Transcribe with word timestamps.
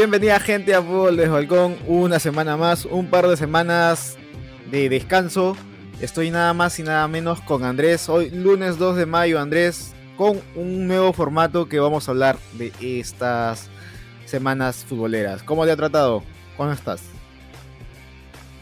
bienvenida 0.00 0.40
gente 0.40 0.74
a 0.74 0.80
Fútbol 0.80 1.18
de 1.18 1.28
Balcón, 1.28 1.76
una 1.86 2.18
semana 2.18 2.56
más, 2.56 2.86
un 2.86 3.10
par 3.10 3.28
de 3.28 3.36
semanas 3.36 4.16
de 4.70 4.88
descanso. 4.88 5.58
Estoy 6.00 6.30
nada 6.30 6.54
más 6.54 6.78
y 6.78 6.82
nada 6.82 7.06
menos 7.06 7.42
con 7.42 7.64
Andrés, 7.64 8.08
hoy 8.08 8.30
lunes 8.30 8.78
2 8.78 8.96
de 8.96 9.04
mayo 9.04 9.38
Andrés, 9.38 9.92
con 10.16 10.40
un 10.54 10.88
nuevo 10.88 11.12
formato 11.12 11.68
que 11.68 11.78
vamos 11.80 12.08
a 12.08 12.12
hablar 12.12 12.38
de 12.54 12.72
estas 12.80 13.68
semanas 14.24 14.86
futboleras. 14.88 15.42
¿Cómo 15.42 15.66
te 15.66 15.72
ha 15.72 15.76
tratado? 15.76 16.24
¿Cómo 16.56 16.72
estás? 16.72 17.02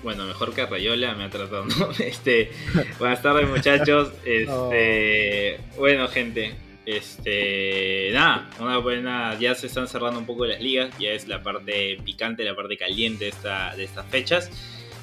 Bueno, 0.02 0.24
mejor 0.24 0.52
que 0.52 0.66
Rayola 0.66 1.14
me 1.14 1.22
ha 1.22 1.30
tratado, 1.30 1.66
¿no? 1.66 1.90
Este, 2.00 2.50
buenas 2.98 3.22
tardes 3.22 3.48
muchachos. 3.48 4.10
Este, 4.24 5.60
bueno 5.76 6.08
gente, 6.08 6.56
este, 6.88 8.10
nada, 8.14 8.48
una 8.58 8.78
buena, 8.78 9.38
ya 9.38 9.54
se 9.54 9.66
están 9.66 9.88
cerrando 9.88 10.20
un 10.20 10.24
poco 10.24 10.46
las 10.46 10.58
ligas, 10.58 10.90
ya 10.98 11.10
es 11.10 11.28
la 11.28 11.42
parte 11.42 11.98
picante, 12.02 12.44
la 12.44 12.56
parte 12.56 12.78
caliente 12.78 13.24
de, 13.24 13.30
esta, 13.30 13.76
de 13.76 13.84
estas 13.84 14.06
fechas. 14.06 14.50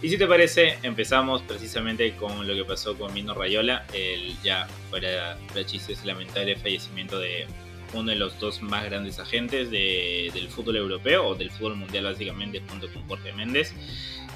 Y 0.02 0.10
si 0.10 0.18
te 0.18 0.26
parece, 0.26 0.80
empezamos 0.82 1.44
precisamente 1.44 2.16
con 2.16 2.48
lo 2.48 2.56
que 2.56 2.66
pasó 2.66 2.98
con 2.98 3.14
Mino 3.14 3.36
Rayola, 3.36 3.86
el 3.94 4.36
ya 4.42 4.68
fuera 4.90 5.38
de 5.54 5.66
chistes 5.66 6.04
lamentable 6.04 6.56
fallecimiento 6.56 7.20
de 7.20 7.46
uno 7.94 8.10
de 8.10 8.18
los 8.18 8.40
dos 8.40 8.64
más 8.64 8.84
grandes 8.86 9.20
agentes 9.20 9.70
del 9.70 10.48
fútbol 10.50 10.78
europeo 10.78 11.28
o 11.28 11.36
del 11.36 11.52
fútbol 11.52 11.76
mundial 11.76 12.06
básicamente 12.06 12.64
junto 12.68 12.92
con 12.92 13.08
Jorge 13.08 13.32
Méndez. 13.34 13.74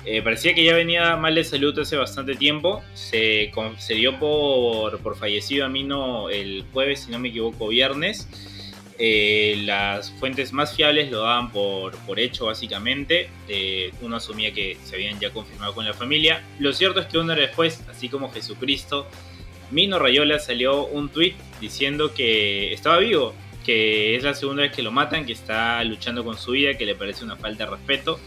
Eh, 0.06 0.22
parecía 0.22 0.54
que 0.54 0.64
ya 0.64 0.74
venía 0.74 1.16
mal 1.18 1.36
de 1.36 1.44
salud 1.44 1.78
hace 1.78 1.98
bastante 1.98 2.36
tiempo. 2.36 2.82
Se, 2.94 3.52
se 3.78 3.94
dio 3.96 4.18
por, 4.18 5.00
por, 5.00 5.18
fallecido 5.18 5.66
a 5.66 5.70
Mino 5.70 6.30
el 6.30 6.66
jueves, 6.72 7.02
si 7.02 7.12
no 7.12 7.20
me 7.20 7.30
equivoco, 7.30 7.68
viernes. 7.68 8.28
Eh, 9.02 9.62
las 9.66 10.12
fuentes 10.12 10.52
más 10.52 10.76
fiables 10.76 11.10
lo 11.10 11.22
daban 11.22 11.52
por, 11.52 11.96
por 12.06 12.20
hecho, 12.20 12.46
básicamente. 12.48 13.30
Eh, 13.48 13.92
uno 14.02 14.18
asumía 14.18 14.54
que 14.54 14.78
se 14.84 14.96
habían 14.96 15.20
ya 15.20 15.32
confirmado 15.32 15.74
con 15.74 15.86
la 15.86 15.94
familia. 15.94 16.44
Lo 16.60 16.74
cierto 16.74 17.00
es 17.02 17.08
que 17.08 17.18
una 17.18 17.34
hora 17.34 17.44
después, 17.44 17.84
así 17.90 18.10
como 18.10 18.32
Jesucristo, 18.32 19.08
Mino 19.72 20.00
Rayola 20.00 20.40
salió 20.40 20.86
un 20.86 21.10
tweet 21.10 21.36
diciendo 21.62 22.14
que 22.14 22.74
estaba 22.74 22.98
vivo, 22.98 23.34
que 23.66 24.16
es 24.16 24.24
la 24.24 24.34
segunda 24.34 24.64
vez 24.64 24.72
que 24.72 24.82
lo 24.82 24.92
matan, 24.92 25.26
que 25.26 25.34
está 25.34 25.84
luchando 25.84 26.24
con 26.26 26.38
su 26.38 26.52
vida, 26.52 26.78
que 26.78 26.86
le 26.86 26.96
parece 26.96 27.24
una 27.24 27.36
falta 27.36 27.66
de 27.66 27.72
respeto 27.72 28.20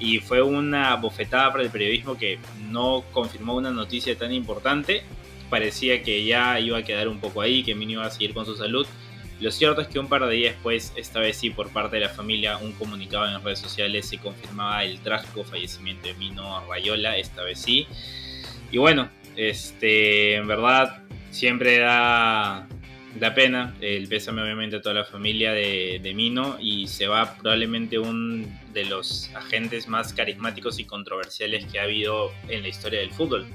y 0.00 0.18
fue 0.18 0.42
una 0.42 0.96
bofetada 0.96 1.52
para 1.52 1.62
el 1.62 1.70
periodismo 1.70 2.16
que 2.16 2.38
no 2.70 3.04
confirmó 3.12 3.54
una 3.54 3.70
noticia 3.70 4.16
tan 4.16 4.32
importante. 4.32 5.02
Parecía 5.50 6.02
que 6.02 6.24
ya 6.24 6.58
iba 6.58 6.78
a 6.78 6.82
quedar 6.82 7.06
un 7.06 7.20
poco 7.20 7.42
ahí, 7.42 7.62
que 7.62 7.74
Mino 7.74 7.92
iba 7.92 8.06
a 8.06 8.10
seguir 8.10 8.32
con 8.32 8.46
su 8.46 8.56
salud. 8.56 8.86
Lo 9.40 9.50
cierto 9.50 9.82
es 9.82 9.88
que 9.88 9.98
un 9.98 10.08
par 10.08 10.26
de 10.26 10.34
días 10.34 10.54
después, 10.54 10.92
esta 10.96 11.20
vez 11.20 11.36
sí, 11.36 11.50
por 11.50 11.70
parte 11.70 11.96
de 11.96 12.02
la 12.02 12.08
familia, 12.08 12.56
un 12.58 12.72
comunicado 12.72 13.26
en 13.26 13.42
redes 13.42 13.58
sociales 13.58 14.06
se 14.08 14.18
confirmaba 14.18 14.84
el 14.84 15.00
trágico 15.00 15.44
fallecimiento 15.44 16.08
de 16.08 16.14
Mino 16.14 16.64
Rayola, 16.68 17.16
esta 17.16 17.42
vez 17.42 17.60
sí. 17.60 17.86
Y 18.70 18.78
bueno, 18.78 19.08
este, 19.36 20.36
en 20.36 20.46
verdad, 20.46 21.02
siempre 21.30 21.78
da, 21.78 22.68
da 23.18 23.34
pena. 23.34 23.74
El 23.80 24.08
pésame 24.08 24.42
obviamente 24.42 24.76
a 24.76 24.82
toda 24.82 24.94
la 24.94 25.04
familia 25.04 25.52
de, 25.52 26.00
de, 26.02 26.14
Mino 26.14 26.56
y 26.60 26.86
se 26.86 27.06
va 27.06 27.34
probablemente 27.34 27.98
un 27.98 28.46
de 28.72 28.84
los 28.84 29.30
agentes 29.34 29.88
más 29.88 30.12
carismáticos 30.12 30.78
y 30.78 30.84
controversiales 30.84 31.66
que 31.66 31.80
ha 31.80 31.84
habido 31.84 32.30
en 32.48 32.62
la 32.62 32.68
historia 32.68 33.00
del 33.00 33.10
fútbol. 33.10 33.46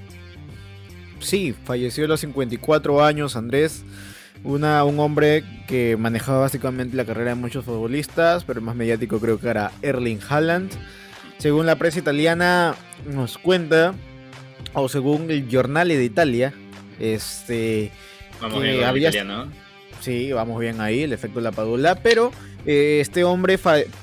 Sí, 1.20 1.56
falleció 1.64 2.06
a 2.06 2.08
los 2.08 2.20
54 2.20 3.04
años 3.04 3.36
Andrés. 3.36 3.84
Una, 4.44 4.84
un 4.84 5.00
hombre 5.00 5.44
que 5.68 5.98
manejaba 5.98 6.42
básicamente 6.42 6.96
la 6.96 7.06
carrera 7.06 7.30
de 7.30 7.36
muchos 7.36 7.66
futbolistas, 7.66 8.44
pero 8.44 8.60
el 8.60 8.66
más 8.66 8.76
mediático 8.76 9.20
creo 9.20 9.40
que 9.40 9.48
era 9.48 9.72
Erling 9.82 10.20
Haaland. 10.30 10.72
Según 11.40 11.66
la 11.66 11.78
prensa 11.78 12.00
italiana 12.00 12.76
nos 13.06 13.40
cuenta, 13.40 13.96
o 14.74 14.88
según 14.88 15.32
el 15.32 15.48
Giornale 15.48 15.98
de 15.98 16.04
Italia, 16.04 16.54
este, 17.00 17.92
Vamos 18.42 18.62
bien 18.62 18.84
había... 18.84 19.10
italiano. 19.10 19.52
Sí, 20.02 20.32
vamos 20.32 20.60
bien 20.60 20.82
ahí, 20.82 21.04
el 21.04 21.14
efecto 21.14 21.40
de 21.40 21.44
la 21.44 21.52
padula, 21.52 21.96
pero 21.96 22.32
eh, 22.66 23.00
este 23.00 23.24
hombre 23.24 23.58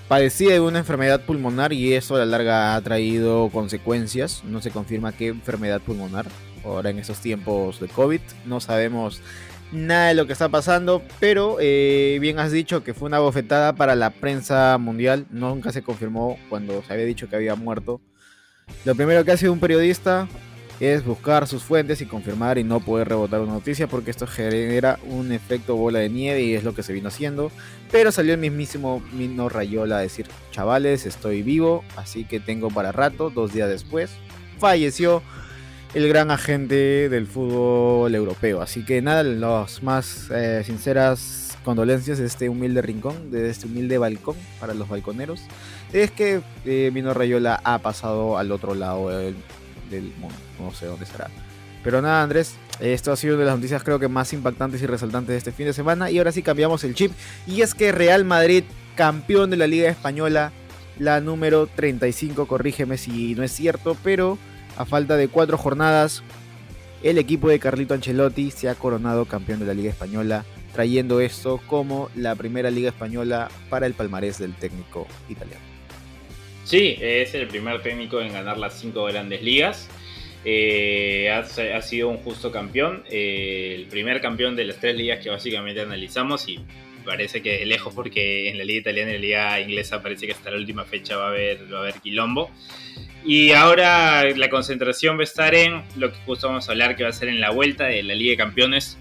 padecía 0.08 0.52
de 0.52 0.60
una 0.60 0.78
enfermedad 0.78 1.20
pulmonar 1.20 1.72
y 1.72 1.94
eso 1.94 2.16
a 2.16 2.20
la 2.20 2.26
larga 2.26 2.74
ha 2.74 2.80
traído 2.80 3.50
consecuencias. 3.50 4.42
No 4.44 4.62
se 4.62 4.70
confirma 4.70 5.12
qué 5.12 5.28
enfermedad 5.28 5.80
pulmonar. 5.80 6.26
Ahora 6.64 6.90
en 6.90 6.98
estos 6.98 7.18
tiempos 7.18 7.80
de 7.80 7.88
COVID 7.88 8.20
no 8.46 8.60
sabemos 8.60 9.20
nada 9.72 10.08
de 10.08 10.14
lo 10.14 10.26
que 10.26 10.32
está 10.32 10.48
pasando, 10.48 11.02
pero 11.18 11.56
eh, 11.60 12.18
bien 12.20 12.38
has 12.38 12.52
dicho 12.52 12.84
que 12.84 12.94
fue 12.94 13.08
una 13.08 13.18
bofetada 13.18 13.72
para 13.72 13.96
la 13.96 14.10
prensa 14.10 14.78
mundial. 14.78 15.26
Nunca 15.30 15.72
se 15.72 15.82
confirmó 15.82 16.38
cuando 16.48 16.82
se 16.84 16.92
había 16.92 17.04
dicho 17.04 17.28
que 17.28 17.36
había 17.36 17.56
muerto. 17.56 18.00
Lo 18.84 18.94
primero 18.94 19.24
que 19.24 19.32
ha 19.32 19.36
sido 19.36 19.52
un 19.52 19.60
periodista 19.60 20.28
es 20.82 21.04
buscar 21.04 21.46
sus 21.46 21.62
fuentes 21.62 22.00
y 22.00 22.06
confirmar 22.06 22.58
y 22.58 22.64
no 22.64 22.80
poder 22.80 23.08
rebotar 23.08 23.40
una 23.40 23.52
noticia 23.52 23.86
porque 23.86 24.10
esto 24.10 24.26
genera 24.26 24.98
un 25.08 25.30
efecto 25.30 25.76
bola 25.76 26.00
de 26.00 26.08
nieve 26.08 26.42
y 26.42 26.54
es 26.54 26.64
lo 26.64 26.74
que 26.74 26.82
se 26.82 26.92
vino 26.92 27.06
haciendo. 27.06 27.52
Pero 27.92 28.10
salió 28.10 28.34
el 28.34 28.40
mismísimo 28.40 29.00
Mino 29.12 29.48
Rayola 29.48 29.98
a 29.98 30.00
decir, 30.00 30.26
chavales, 30.50 31.06
estoy 31.06 31.42
vivo, 31.42 31.84
así 31.94 32.24
que 32.24 32.40
tengo 32.40 32.68
para 32.68 32.90
rato, 32.90 33.30
dos 33.30 33.52
días 33.52 33.68
después, 33.68 34.10
falleció 34.58 35.22
el 35.94 36.08
gran 36.08 36.32
agente 36.32 37.08
del 37.08 37.28
fútbol 37.28 38.12
europeo. 38.12 38.60
Así 38.60 38.84
que 38.84 39.00
nada, 39.02 39.22
las 39.22 39.84
más 39.84 40.30
eh, 40.34 40.64
sinceras 40.64 41.56
condolencias 41.64 42.18
de 42.18 42.26
este 42.26 42.48
humilde 42.48 42.82
rincón, 42.82 43.30
de 43.30 43.50
este 43.50 43.68
humilde 43.68 43.98
balcón 43.98 44.34
para 44.58 44.74
los 44.74 44.88
balconeros, 44.88 45.42
es 45.92 46.10
que 46.10 46.40
eh, 46.64 46.90
Mino 46.92 47.14
Rayola 47.14 47.60
ha 47.62 47.78
pasado 47.78 48.36
al 48.36 48.50
otro 48.50 48.74
lado 48.74 49.10
del 49.10 49.36
del 49.92 50.12
mundo. 50.18 50.34
No 50.58 50.72
sé 50.72 50.86
dónde 50.86 51.06
será. 51.06 51.30
Pero 51.84 52.02
nada, 52.02 52.22
Andrés, 52.22 52.56
esto 52.80 53.12
ha 53.12 53.16
sido 53.16 53.34
una 53.34 53.44
de 53.44 53.46
las 53.46 53.56
noticias 53.56 53.82
creo 53.82 53.98
que 53.98 54.08
más 54.08 54.32
impactantes 54.32 54.82
y 54.82 54.86
resaltantes 54.86 55.32
de 55.32 55.38
este 55.38 55.52
fin 55.52 55.66
de 55.66 55.72
semana. 55.72 56.10
Y 56.10 56.18
ahora 56.18 56.32
sí 56.32 56.42
cambiamos 56.42 56.84
el 56.84 56.94
chip. 56.94 57.12
Y 57.46 57.62
es 57.62 57.74
que 57.74 57.92
Real 57.92 58.24
Madrid, 58.24 58.64
campeón 58.96 59.50
de 59.50 59.56
la 59.56 59.66
Liga 59.66 59.88
Española, 59.88 60.52
la 60.98 61.20
número 61.20 61.66
35, 61.66 62.46
corrígeme 62.46 62.98
si 62.98 63.34
no 63.34 63.42
es 63.42 63.52
cierto, 63.52 63.96
pero 64.04 64.38
a 64.76 64.84
falta 64.84 65.16
de 65.16 65.28
cuatro 65.28 65.58
jornadas, 65.58 66.22
el 67.02 67.18
equipo 67.18 67.48
de 67.48 67.58
Carlito 67.58 67.94
Ancelotti 67.94 68.50
se 68.50 68.68
ha 68.68 68.74
coronado 68.74 69.24
campeón 69.24 69.58
de 69.60 69.66
la 69.66 69.74
Liga 69.74 69.90
Española, 69.90 70.44
trayendo 70.72 71.20
esto 71.20 71.60
como 71.66 72.10
la 72.14 72.34
primera 72.36 72.70
Liga 72.70 72.90
Española 72.90 73.50
para 73.68 73.86
el 73.86 73.94
palmarés 73.94 74.38
del 74.38 74.54
técnico 74.54 75.06
italiano. 75.28 75.71
Sí, 76.64 76.96
es 77.00 77.34
el 77.34 77.48
primer 77.48 77.82
técnico 77.82 78.20
en 78.20 78.32
ganar 78.32 78.58
las 78.58 78.78
cinco 78.78 79.04
grandes 79.04 79.42
ligas. 79.42 79.88
Eh, 80.44 81.30
ha, 81.30 81.82
sido 81.82 82.08
un 82.08 82.18
justo 82.18 82.50
campeón, 82.50 83.04
eh, 83.10 83.74
el 83.76 83.86
primer 83.86 84.20
campeón 84.20 84.56
de 84.56 84.64
las 84.64 84.80
tres 84.80 84.96
ligas 84.96 85.22
que 85.22 85.30
básicamente 85.30 85.80
analizamos 85.80 86.48
y 86.48 86.58
parece 87.04 87.42
que 87.42 87.64
lejos 87.64 87.94
porque 87.94 88.48
en 88.48 88.58
la 88.58 88.64
liga 88.64 88.80
italiana 88.80 89.10
y 89.10 89.14
la 89.14 89.20
liga 89.20 89.60
inglesa 89.60 90.02
parece 90.02 90.26
que 90.26 90.32
hasta 90.32 90.50
la 90.50 90.56
última 90.56 90.84
fecha 90.84 91.16
va 91.16 91.26
a 91.26 91.28
haber, 91.28 91.72
va 91.72 91.78
a 91.78 91.80
haber 91.82 91.94
quilombo. 92.00 92.50
Y 93.24 93.52
ahora 93.52 94.28
la 94.30 94.50
concentración 94.50 95.16
va 95.16 95.20
a 95.20 95.24
estar 95.24 95.54
en 95.54 95.82
lo 95.96 96.10
que 96.10 96.18
justo 96.26 96.48
vamos 96.48 96.68
a 96.68 96.72
hablar 96.72 96.96
que 96.96 97.04
va 97.04 97.10
a 97.10 97.12
ser 97.12 97.28
en 97.28 97.40
la 97.40 97.50
vuelta 97.50 97.84
de 97.84 98.02
la 98.02 98.14
Liga 98.14 98.32
de 98.32 98.36
Campeones, 98.36 98.98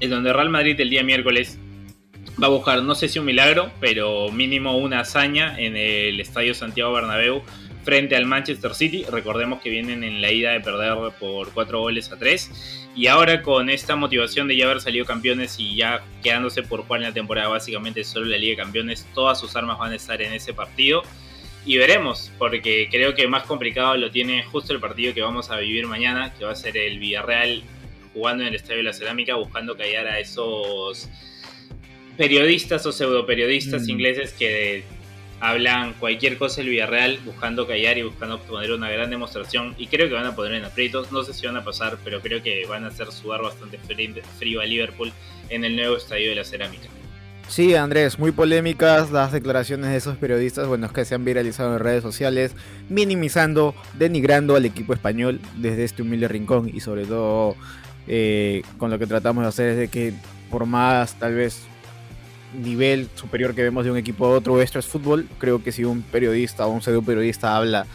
en 0.00 0.08
donde 0.08 0.32
Real 0.32 0.48
Madrid 0.48 0.80
el 0.80 0.88
día 0.88 1.02
miércoles 1.02 1.58
va 2.42 2.46
a 2.46 2.50
buscar, 2.50 2.82
no 2.82 2.94
sé 2.94 3.08
si 3.08 3.18
un 3.18 3.24
milagro, 3.24 3.70
pero 3.80 4.30
mínimo 4.30 4.76
una 4.76 5.00
hazaña 5.00 5.58
en 5.58 5.76
el 5.76 6.20
Estadio 6.20 6.54
Santiago 6.54 6.92
Bernabéu 6.92 7.42
frente 7.84 8.16
al 8.16 8.26
Manchester 8.26 8.74
City. 8.74 9.04
Recordemos 9.10 9.60
que 9.62 9.70
vienen 9.70 10.04
en 10.04 10.20
la 10.20 10.30
ida 10.30 10.52
de 10.52 10.60
perder 10.60 10.96
por 11.18 11.52
4 11.52 11.80
goles 11.80 12.12
a 12.12 12.18
3. 12.18 12.88
Y 12.96 13.06
ahora 13.06 13.42
con 13.42 13.70
esta 13.70 13.96
motivación 13.96 14.48
de 14.48 14.56
ya 14.56 14.66
haber 14.66 14.80
salido 14.80 15.06
campeones 15.06 15.58
y 15.58 15.76
ya 15.76 16.02
quedándose 16.22 16.62
por 16.62 16.82
jugar 16.82 17.02
en 17.02 17.08
la 17.08 17.14
temporada 17.14 17.48
básicamente 17.48 18.04
solo 18.04 18.26
la 18.26 18.36
Liga 18.36 18.56
de 18.56 18.62
Campeones, 18.62 19.06
todas 19.14 19.38
sus 19.38 19.54
armas 19.56 19.78
van 19.78 19.92
a 19.92 19.96
estar 19.96 20.20
en 20.20 20.32
ese 20.32 20.52
partido. 20.52 21.02
Y 21.64 21.76
veremos, 21.76 22.32
porque 22.38 22.88
creo 22.90 23.14
que 23.14 23.28
más 23.28 23.44
complicado 23.44 23.96
lo 23.96 24.10
tiene 24.10 24.42
justo 24.44 24.72
el 24.72 24.80
partido 24.80 25.14
que 25.14 25.20
vamos 25.20 25.50
a 25.50 25.58
vivir 25.58 25.86
mañana, 25.86 26.32
que 26.34 26.44
va 26.44 26.52
a 26.52 26.56
ser 26.56 26.76
el 26.76 26.98
Villarreal 26.98 27.62
jugando 28.14 28.42
en 28.42 28.48
el 28.48 28.54
Estadio 28.54 28.78
de 28.78 28.84
la 28.84 28.92
Cerámica, 28.92 29.36
buscando 29.36 29.76
callar 29.76 30.06
a 30.08 30.18
esos 30.18 31.08
periodistas 32.20 32.84
o 32.84 32.92
pseudo 32.92 33.24
periodistas 33.24 33.84
mm. 33.84 33.90
ingleses 33.90 34.34
que 34.34 34.84
hablan 35.40 35.94
cualquier 35.94 36.36
cosa 36.36 36.60
del 36.60 36.68
Villarreal 36.68 37.18
buscando 37.24 37.66
callar 37.66 37.96
y 37.96 38.02
buscando 38.02 38.38
poner 38.40 38.72
una 38.72 38.90
gran 38.90 39.08
demostración 39.08 39.74
y 39.78 39.86
creo 39.86 40.06
que 40.06 40.12
van 40.12 40.26
a 40.26 40.36
poner 40.36 40.52
en 40.52 40.66
aprietos, 40.66 41.10
no 41.12 41.22
sé 41.24 41.32
si 41.32 41.46
van 41.46 41.56
a 41.56 41.64
pasar, 41.64 41.96
pero 42.04 42.20
creo 42.20 42.42
que 42.42 42.66
van 42.66 42.84
a 42.84 42.88
hacer 42.88 43.10
sudar 43.10 43.40
bastante 43.40 43.78
frío 44.38 44.60
a 44.60 44.66
Liverpool 44.66 45.10
en 45.48 45.64
el 45.64 45.74
nuevo 45.76 45.96
estadio 45.96 46.28
de 46.28 46.36
la 46.36 46.44
cerámica. 46.44 46.88
Sí, 47.48 47.74
Andrés, 47.74 48.18
muy 48.18 48.32
polémicas 48.32 49.10
las 49.10 49.32
declaraciones 49.32 49.88
de 49.88 49.96
esos 49.96 50.18
periodistas, 50.18 50.68
bueno, 50.68 50.88
es 50.88 50.92
que 50.92 51.06
se 51.06 51.14
han 51.14 51.24
viralizado 51.24 51.72
en 51.72 51.78
redes 51.78 52.02
sociales, 52.02 52.54
minimizando, 52.90 53.74
denigrando 53.94 54.56
al 54.56 54.66
equipo 54.66 54.92
español 54.92 55.40
desde 55.56 55.84
este 55.84 56.02
humilde 56.02 56.28
rincón 56.28 56.70
y 56.70 56.80
sobre 56.80 57.06
todo 57.06 57.56
eh, 58.06 58.60
con 58.76 58.90
lo 58.90 58.98
que 58.98 59.06
tratamos 59.06 59.42
de 59.42 59.48
hacer 59.48 59.70
es 59.70 59.76
de 59.78 59.88
que 59.88 60.12
por 60.50 60.66
más 60.66 61.18
tal 61.18 61.34
vez 61.36 61.62
nivel 62.54 63.08
superior 63.14 63.54
que 63.54 63.62
vemos 63.62 63.84
de 63.84 63.90
un 63.90 63.96
equipo 63.96 64.26
a 64.26 64.30
otro, 64.30 64.60
esto 64.60 64.78
es 64.78 64.86
fútbol. 64.86 65.28
Creo 65.38 65.62
que 65.62 65.72
si 65.72 65.84
un 65.84 66.02
periodista 66.02 66.66
o 66.66 66.70
un 66.70 66.82
pseudo 66.82 67.02
periodista 67.02 67.56
habla 67.56 67.86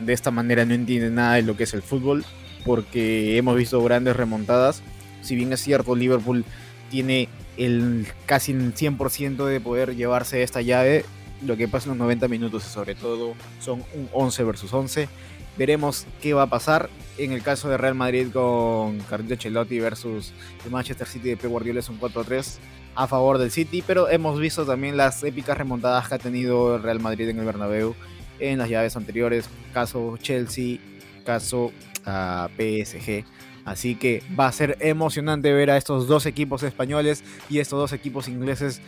de 0.00 0.12
esta 0.12 0.30
manera 0.30 0.64
no 0.64 0.74
entiende 0.74 1.10
nada 1.10 1.34
de 1.34 1.42
lo 1.42 1.56
que 1.56 1.64
es 1.64 1.74
el 1.74 1.82
fútbol, 1.82 2.24
porque 2.64 3.36
hemos 3.36 3.56
visto 3.56 3.82
grandes 3.82 4.16
remontadas. 4.16 4.82
Si 5.22 5.34
bien 5.34 5.52
es 5.52 5.60
cierto, 5.60 5.94
Liverpool 5.94 6.44
tiene 6.90 7.28
el 7.56 8.06
casi 8.26 8.52
el 8.52 8.74
100% 8.74 9.44
de 9.46 9.60
poder 9.60 9.96
llevarse 9.96 10.42
esta 10.42 10.62
llave, 10.62 11.04
lo 11.44 11.56
que 11.56 11.68
pasa 11.68 11.86
en 11.86 11.90
los 11.90 11.98
90 11.98 12.28
minutos 12.28 12.62
sobre 12.62 12.94
todo 12.94 13.34
son 13.60 13.80
un 13.94 14.08
11 14.12 14.44
versus 14.44 14.72
11. 14.72 15.08
Veremos 15.56 16.06
qué 16.20 16.34
va 16.34 16.42
a 16.42 16.50
pasar. 16.50 16.90
En 17.18 17.32
el 17.32 17.42
caso 17.42 17.68
de 17.68 17.78
Real 17.78 17.94
Madrid 17.94 18.28
con 18.32 18.98
Carlos 19.00 19.30
Ancelotti 19.30 19.80
versus 19.80 20.32
el 20.64 20.70
Manchester 20.70 21.06
City 21.06 21.30
de 21.30 21.36
Pep 21.36 21.50
Guardiola 21.50 21.80
es 21.80 21.88
un 21.88 21.98
4-3 21.98 22.58
a 22.94 23.06
favor 23.06 23.38
del 23.38 23.50
City, 23.50 23.82
pero 23.86 24.08
hemos 24.08 24.38
visto 24.38 24.66
también 24.66 24.96
las 24.96 25.22
épicas 25.22 25.56
remontadas 25.56 26.08
que 26.08 26.14
ha 26.14 26.18
tenido 26.18 26.76
el 26.76 26.82
Real 26.82 27.00
Madrid 27.00 27.28
en 27.28 27.38
el 27.38 27.44
Bernabéu 27.44 27.94
en 28.38 28.58
las 28.58 28.68
llaves 28.68 28.96
anteriores, 28.96 29.48
caso 29.72 30.18
Chelsea, 30.18 30.78
caso 31.24 31.72
a 32.04 32.48
PSG. 32.56 33.24
Así 33.64 33.96
que 33.96 34.22
va 34.38 34.46
a 34.46 34.52
ser 34.52 34.76
emocionante 34.80 35.52
ver 35.52 35.70
a 35.70 35.76
estos 35.76 36.06
dos 36.06 36.26
equipos 36.26 36.62
españoles 36.62 37.24
y 37.48 37.58
estos 37.58 37.78
dos 37.78 37.92
equipos 37.92 38.28
ingleses 38.28 38.80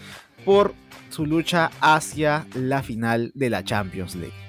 por 0.44 0.74
su 1.10 1.26
lucha 1.26 1.70
hacia 1.80 2.46
la 2.54 2.82
final 2.82 3.32
de 3.34 3.50
la 3.50 3.64
Champions 3.64 4.14
League. 4.14 4.47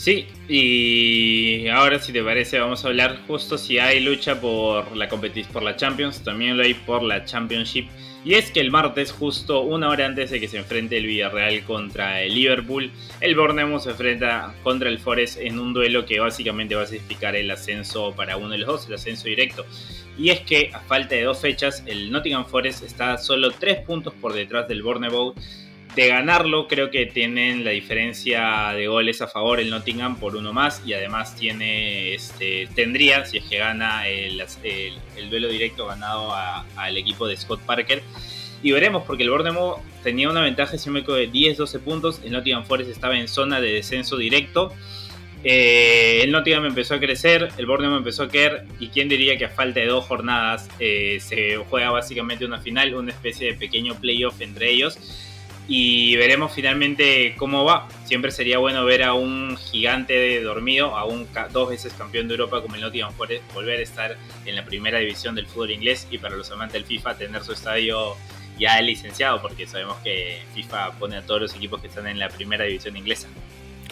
Sí, 0.00 0.26
y 0.48 1.68
ahora 1.68 1.98
si 1.98 2.10
te 2.10 2.22
parece 2.24 2.58
vamos 2.58 2.82
a 2.82 2.88
hablar 2.88 3.18
justo 3.26 3.58
si 3.58 3.78
hay 3.78 4.00
lucha 4.00 4.40
por 4.40 4.96
la 4.96 5.10
por 5.10 5.62
la 5.62 5.76
Champions, 5.76 6.24
también 6.24 6.56
lo 6.56 6.62
hay 6.62 6.72
por 6.72 7.02
la 7.02 7.26
Championship. 7.26 7.86
Y 8.24 8.32
es 8.32 8.50
que 8.50 8.60
el 8.60 8.70
martes, 8.70 9.12
justo 9.12 9.60
una 9.60 9.90
hora 9.90 10.06
antes 10.06 10.30
de 10.30 10.40
que 10.40 10.48
se 10.48 10.56
enfrente 10.56 10.96
el 10.96 11.04
Villarreal 11.04 11.64
contra 11.64 12.22
el 12.22 12.34
Liverpool, 12.34 12.90
el 13.20 13.34
Bournemouth 13.34 13.82
se 13.82 13.90
enfrenta 13.90 14.54
contra 14.62 14.88
el 14.88 14.98
Forest 14.98 15.38
en 15.38 15.58
un 15.58 15.74
duelo 15.74 16.06
que 16.06 16.18
básicamente 16.18 16.74
va 16.74 16.84
a 16.84 16.86
significar 16.86 17.36
el 17.36 17.50
ascenso 17.50 18.14
para 18.16 18.38
uno 18.38 18.48
de 18.48 18.58
los 18.58 18.68
dos, 18.68 18.86
el 18.88 18.94
ascenso 18.94 19.24
directo. 19.24 19.66
Y 20.16 20.30
es 20.30 20.40
que 20.40 20.70
a 20.72 20.80
falta 20.80 21.14
de 21.14 21.24
dos 21.24 21.42
fechas, 21.42 21.82
el 21.84 22.10
Nottingham 22.10 22.46
Forest 22.46 22.84
está 22.84 23.18
solo 23.18 23.50
tres 23.50 23.80
puntos 23.80 24.14
por 24.14 24.32
detrás 24.32 24.66
del 24.66 24.82
Bournemouth 24.82 25.36
de 25.94 26.06
ganarlo, 26.06 26.68
creo 26.68 26.90
que 26.90 27.06
tienen 27.06 27.64
la 27.64 27.70
diferencia 27.70 28.72
de 28.74 28.86
goles 28.86 29.22
a 29.22 29.26
favor 29.26 29.58
el 29.58 29.70
Nottingham 29.70 30.16
por 30.16 30.36
uno 30.36 30.52
más 30.52 30.82
y 30.86 30.92
además 30.92 31.34
tiene 31.34 32.14
este, 32.14 32.68
tendría, 32.74 33.24
si 33.24 33.38
es 33.38 33.44
que 33.44 33.58
gana 33.58 34.06
el, 34.06 34.40
duelo 35.28 35.48
directo 35.48 35.86
ganado 35.86 36.32
al 36.76 36.96
equipo 36.96 37.26
de 37.26 37.36
Scott 37.36 37.60
Parker. 37.62 38.02
Y 38.62 38.72
veremos, 38.72 39.04
porque 39.06 39.22
el 39.22 39.30
Bournemouth 39.30 39.78
tenía 40.02 40.28
una 40.28 40.42
ventaja 40.42 40.76
simétrica 40.76 41.14
de 41.14 41.30
10-12 41.30 41.80
puntos, 41.80 42.20
el 42.24 42.32
Nottingham 42.32 42.64
Forest 42.66 42.90
estaba 42.90 43.18
en 43.18 43.26
zona 43.26 43.60
de 43.60 43.72
descenso 43.72 44.16
directo. 44.16 44.72
Eh, 45.42 46.20
el 46.22 46.30
Nottingham 46.30 46.66
empezó 46.66 46.94
a 46.94 47.00
crecer, 47.00 47.48
el 47.56 47.64
Bournemouth 47.64 47.98
empezó 47.98 48.24
a 48.24 48.28
caer 48.28 48.66
y 48.78 48.88
quién 48.88 49.08
diría 49.08 49.38
que 49.38 49.46
a 49.46 49.48
falta 49.48 49.80
de 49.80 49.86
dos 49.86 50.04
jornadas 50.04 50.68
eh, 50.78 51.18
se 51.20 51.56
juega 51.56 51.90
básicamente 51.90 52.44
una 52.44 52.60
final, 52.60 52.94
una 52.94 53.10
especie 53.10 53.52
de 53.52 53.54
pequeño 53.58 53.94
playoff 53.94 54.40
entre 54.42 54.70
ellos 54.70 54.98
y 55.72 56.16
veremos 56.16 56.52
finalmente 56.52 57.36
cómo 57.36 57.64
va. 57.64 57.86
Siempre 58.04 58.32
sería 58.32 58.58
bueno 58.58 58.84
ver 58.84 59.04
a 59.04 59.14
un 59.14 59.56
gigante 59.56 60.42
dormido, 60.42 60.96
a 60.96 61.04
un 61.04 61.28
dos 61.52 61.68
veces 61.68 61.92
campeón 61.92 62.26
de 62.26 62.34
Europa 62.34 62.60
como 62.60 62.74
el 62.74 62.80
Nottingham 62.80 63.12
Forest, 63.12 63.44
volver 63.54 63.78
a 63.78 63.82
estar 63.82 64.16
en 64.46 64.56
la 64.56 64.64
primera 64.64 64.98
división 64.98 65.36
del 65.36 65.46
fútbol 65.46 65.70
inglés 65.70 66.08
y 66.10 66.18
para 66.18 66.34
los 66.34 66.50
amantes 66.50 66.72
del 66.72 66.86
FIFA 66.86 67.18
tener 67.18 67.44
su 67.44 67.52
estadio 67.52 68.16
ya 68.58 68.80
licenciado, 68.82 69.40
porque 69.40 69.68
sabemos 69.68 69.98
que 69.98 70.42
FIFA 70.56 70.98
pone 70.98 71.16
a 71.16 71.22
todos 71.22 71.40
los 71.40 71.54
equipos 71.54 71.80
que 71.80 71.86
están 71.86 72.08
en 72.08 72.18
la 72.18 72.28
primera 72.30 72.64
división 72.64 72.96
inglesa. 72.96 73.28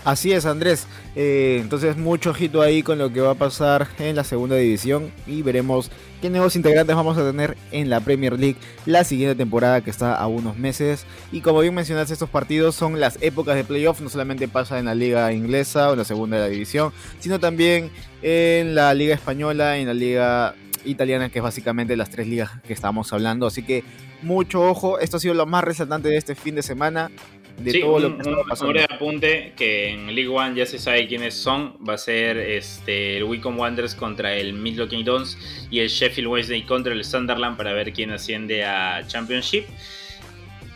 Así 0.04 0.32
es, 0.32 0.46
Andrés. 0.46 0.86
Eh, 1.16 1.58
entonces, 1.60 1.96
mucho 1.96 2.30
ojito 2.30 2.62
ahí 2.62 2.82
con 2.82 2.98
lo 2.98 3.12
que 3.12 3.20
va 3.20 3.32
a 3.32 3.34
pasar 3.34 3.88
en 3.98 4.16
la 4.16 4.24
segunda 4.24 4.56
división 4.56 5.10
y 5.26 5.42
veremos 5.42 5.90
qué 6.22 6.30
nuevos 6.30 6.56
integrantes 6.56 6.94
vamos 6.94 7.18
a 7.18 7.30
tener 7.30 7.56
en 7.72 7.90
la 7.90 8.00
Premier 8.00 8.38
League 8.38 8.56
la 8.86 9.04
siguiente 9.04 9.34
temporada 9.34 9.80
que 9.80 9.90
está 9.90 10.14
a 10.14 10.26
unos 10.26 10.56
meses. 10.56 11.04
Y 11.32 11.40
como 11.40 11.60
bien 11.60 11.74
mencionaste, 11.74 12.12
estos 12.12 12.30
partidos 12.30 12.74
son 12.74 13.00
las 13.00 13.18
épocas 13.20 13.56
de 13.56 13.64
playoff, 13.64 14.00
no 14.00 14.08
solamente 14.08 14.48
pasa 14.48 14.78
en 14.78 14.86
la 14.86 14.94
liga 14.94 15.32
inglesa 15.32 15.90
o 15.90 15.92
en 15.92 15.98
la 15.98 16.04
segunda 16.04 16.36
de 16.36 16.42
la 16.44 16.48
división, 16.48 16.92
sino 17.18 17.38
también 17.40 17.90
en 18.22 18.74
la 18.74 18.94
liga 18.94 19.14
española, 19.14 19.78
en 19.78 19.88
la 19.88 19.94
liga 19.94 20.54
italiana, 20.84 21.28
que 21.28 21.40
es 21.40 21.42
básicamente 21.42 21.96
las 21.96 22.10
tres 22.10 22.26
ligas 22.26 22.50
que 22.66 22.72
estamos 22.72 23.12
hablando. 23.12 23.46
Así 23.46 23.62
que 23.62 23.84
mucho 24.22 24.62
ojo, 24.62 24.98
esto 24.98 25.16
ha 25.16 25.20
sido 25.20 25.34
lo 25.34 25.46
más 25.46 25.64
resaltante 25.64 26.08
de 26.08 26.16
este 26.16 26.34
fin 26.34 26.54
de 26.54 26.62
semana 26.62 27.10
de 27.58 27.80
todo 27.80 27.98
lo 27.98 28.18
que 28.18 28.28
un, 28.28 28.68
Un 28.68 28.78
apunte 28.78 29.52
que 29.56 29.90
en 29.90 30.14
League 30.14 30.28
One 30.28 30.54
ya 30.56 30.66
se 30.66 30.78
sabe 30.78 31.06
quiénes 31.06 31.34
son. 31.34 31.74
Va 31.86 31.94
a 31.94 31.98
ser 31.98 32.38
este, 32.38 33.16
el 33.16 33.24
Wycombe 33.24 33.60
Wanderers 33.60 33.94
contra 33.94 34.34
el 34.34 34.52
Midlothian 34.52 35.04
Dons 35.04 35.38
y 35.70 35.80
el 35.80 35.88
Sheffield 35.88 36.28
Wednesday 36.28 36.62
contra 36.62 36.92
el 36.92 37.04
Sunderland 37.04 37.56
para 37.56 37.72
ver 37.72 37.92
quién 37.92 38.10
asciende 38.10 38.64
a 38.64 39.04
Championship. 39.06 39.64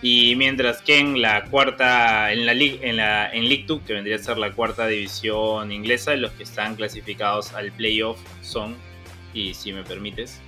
Y 0.03 0.35
mientras 0.35 0.83
que 0.83 0.99
en 0.99 1.23
la 1.23 1.45
cuarta, 1.45 2.33
en 2.33 2.45
la 2.45 2.55
League, 2.55 2.81
en 2.83 2.97
la 2.97 3.33
en 3.33 3.49
League 3.49 3.65
2, 3.69 3.83
que 3.87 3.93
vendría 3.93 4.17
a 4.17 4.19
ser 4.19 4.37
la 4.37 4.51
cuarta 4.51 4.89
división 4.89 5.71
inglesa, 5.71 6.17
los 6.17 6.33
que 6.33 6.43
están 6.43 6.75
clasificados 6.75 7.53
al 7.53 7.71
playoff 7.71 8.19
son, 8.43 8.75
y 9.33 9.55
si 9.55 9.73
me 9.73 9.85
permites, 9.85 10.41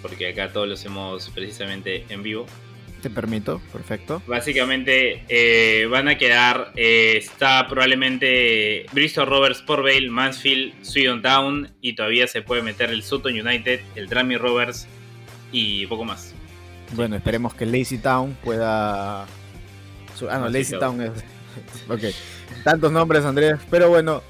porque 0.00 0.28
acá 0.28 0.50
todos 0.50 0.66
los 0.66 0.80
hacemos 0.80 1.30
precisamente 1.34 2.06
en 2.08 2.22
vivo, 2.22 2.46
te 3.04 3.10
permito, 3.10 3.60
perfecto. 3.70 4.22
Básicamente 4.26 5.24
eh, 5.28 5.86
van 5.90 6.08
a 6.08 6.16
quedar, 6.16 6.72
eh, 6.74 7.18
está 7.18 7.68
probablemente 7.68 8.86
Bristol 8.92 9.26
Rovers, 9.26 9.60
Port 9.60 9.82
Vale, 9.82 10.08
Mansfield, 10.08 10.72
Swindon 10.82 11.20
Town 11.20 11.70
y 11.82 11.94
todavía 11.94 12.26
se 12.26 12.40
puede 12.40 12.62
meter 12.62 12.88
el 12.88 13.02
Sutton 13.02 13.38
United, 13.38 13.80
el 13.94 14.08
Drummy 14.08 14.38
Rovers 14.38 14.86
y 15.52 15.86
poco 15.86 16.04
más. 16.04 16.34
Bueno, 16.92 17.16
esperemos 17.16 17.52
que 17.52 17.66
Lazy 17.66 17.98
Town 17.98 18.38
pueda... 18.42 19.24
Ah, 19.24 19.26
no, 20.38 20.48
Lazy 20.48 20.78
Town 20.78 21.02
es... 21.02 21.10
ok. 21.90 22.04
Tantos 22.64 22.90
nombres, 22.90 23.22
Andrés. 23.26 23.58
Pero 23.70 23.90
bueno, 23.90 24.22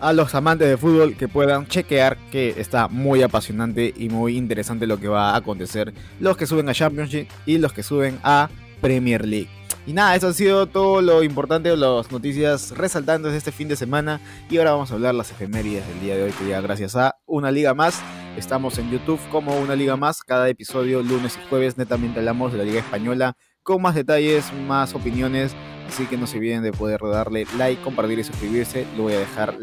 a 0.00 0.12
los 0.12 0.34
amantes 0.34 0.68
de 0.68 0.76
fútbol 0.76 1.16
que 1.16 1.28
puedan 1.28 1.66
chequear 1.66 2.16
que 2.30 2.54
está 2.58 2.88
muy 2.88 3.22
apasionante 3.22 3.92
y 3.96 4.08
muy 4.08 4.36
interesante 4.36 4.86
lo 4.86 4.98
que 4.98 5.08
va 5.08 5.30
a 5.30 5.36
acontecer. 5.36 5.92
Los 6.20 6.36
que 6.36 6.46
suben 6.46 6.68
a 6.68 6.74
Championship 6.74 7.28
y 7.46 7.58
los 7.58 7.72
que 7.72 7.82
suben 7.82 8.18
a 8.22 8.48
Premier 8.80 9.26
League. 9.26 9.48
Y 9.86 9.92
nada, 9.92 10.16
eso 10.16 10.28
ha 10.28 10.32
sido 10.32 10.66
todo 10.66 11.00
lo 11.00 11.22
importante, 11.22 11.74
las 11.76 12.10
noticias 12.10 12.72
resaltantes 12.72 13.30
de 13.30 13.38
este 13.38 13.52
fin 13.52 13.68
de 13.68 13.76
semana. 13.76 14.20
Y 14.50 14.58
ahora 14.58 14.72
vamos 14.72 14.90
a 14.90 14.94
hablar 14.94 15.14
las 15.14 15.30
efemérides 15.30 15.86
del 15.86 16.00
día 16.00 16.16
de 16.16 16.24
hoy, 16.24 16.32
que 16.32 16.48
ya 16.48 16.60
gracias 16.60 16.96
a 16.96 17.14
una 17.24 17.52
liga 17.52 17.72
más. 17.72 18.02
Estamos 18.36 18.78
en 18.78 18.90
YouTube 18.90 19.20
como 19.30 19.56
una 19.58 19.76
liga 19.76 19.96
más. 19.96 20.22
Cada 20.22 20.48
episodio, 20.48 21.02
lunes 21.02 21.38
y 21.40 21.48
jueves, 21.48 21.78
netamente 21.78 22.18
hablamos 22.18 22.50
de 22.52 22.58
la 22.58 22.64
liga 22.64 22.80
española 22.80 23.36
con 23.62 23.82
más 23.82 23.94
detalles, 23.94 24.52
más 24.66 24.94
opiniones 24.94 25.54
Así 25.88 26.06
que 26.06 26.16
no 26.16 26.26
se 26.26 26.38
olviden 26.38 26.62
de 26.62 26.72
poder 26.72 27.00
darle 27.00 27.46
like, 27.56 27.82
compartir 27.82 28.18
y 28.18 28.24
suscribirse. 28.24 28.86
Le 28.96 29.02
voy 29.02 29.12
a 29.14 29.20
dejar 29.20 29.56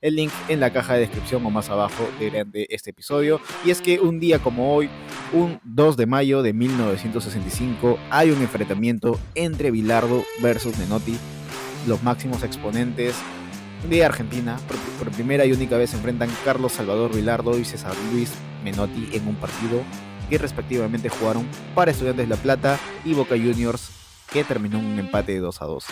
el 0.00 0.16
link 0.16 0.32
en 0.48 0.60
la 0.60 0.72
caja 0.72 0.94
de 0.94 1.00
descripción 1.00 1.44
o 1.46 1.50
más 1.50 1.70
abajo 1.70 2.08
de, 2.20 2.66
este 2.70 2.90
episodio. 2.90 3.40
Y 3.64 3.70
es 3.70 3.80
que 3.80 4.00
un 4.00 4.20
día 4.20 4.38
como 4.38 4.74
hoy, 4.74 4.88
un 5.32 5.60
2 5.64 5.96
de 5.96 6.06
mayo 6.06 6.42
de 6.42 6.52
1965, 6.52 7.98
hay 8.10 8.30
un 8.30 8.40
enfrentamiento 8.42 9.18
entre 9.34 9.70
Bilardo 9.70 10.24
versus 10.40 10.78
Menotti, 10.78 11.16
los 11.86 12.02
máximos 12.02 12.42
exponentes 12.42 13.16
de 13.88 14.04
Argentina. 14.04 14.58
Por, 14.68 14.76
por 14.98 15.14
primera 15.14 15.44
y 15.46 15.52
única 15.52 15.76
vez 15.76 15.90
se 15.90 15.96
enfrentan 15.96 16.30
Carlos 16.44 16.72
Salvador 16.72 17.14
Bilardo 17.14 17.58
y 17.58 17.64
César 17.64 17.94
Luis 18.12 18.32
Menotti 18.64 19.10
en 19.12 19.26
un 19.26 19.36
partido 19.36 19.82
que 20.28 20.38
respectivamente 20.38 21.08
jugaron 21.08 21.46
para 21.74 21.90
Estudiantes 21.90 22.28
La 22.28 22.36
Plata 22.36 22.78
y 23.04 23.14
Boca 23.14 23.36
Juniors 23.36 23.95
que 24.32 24.44
terminó 24.44 24.78
en 24.78 24.86
un 24.86 24.98
empate 24.98 25.32
de 25.32 25.40
2 25.40 25.62
a 25.62 25.64
2. 25.66 25.84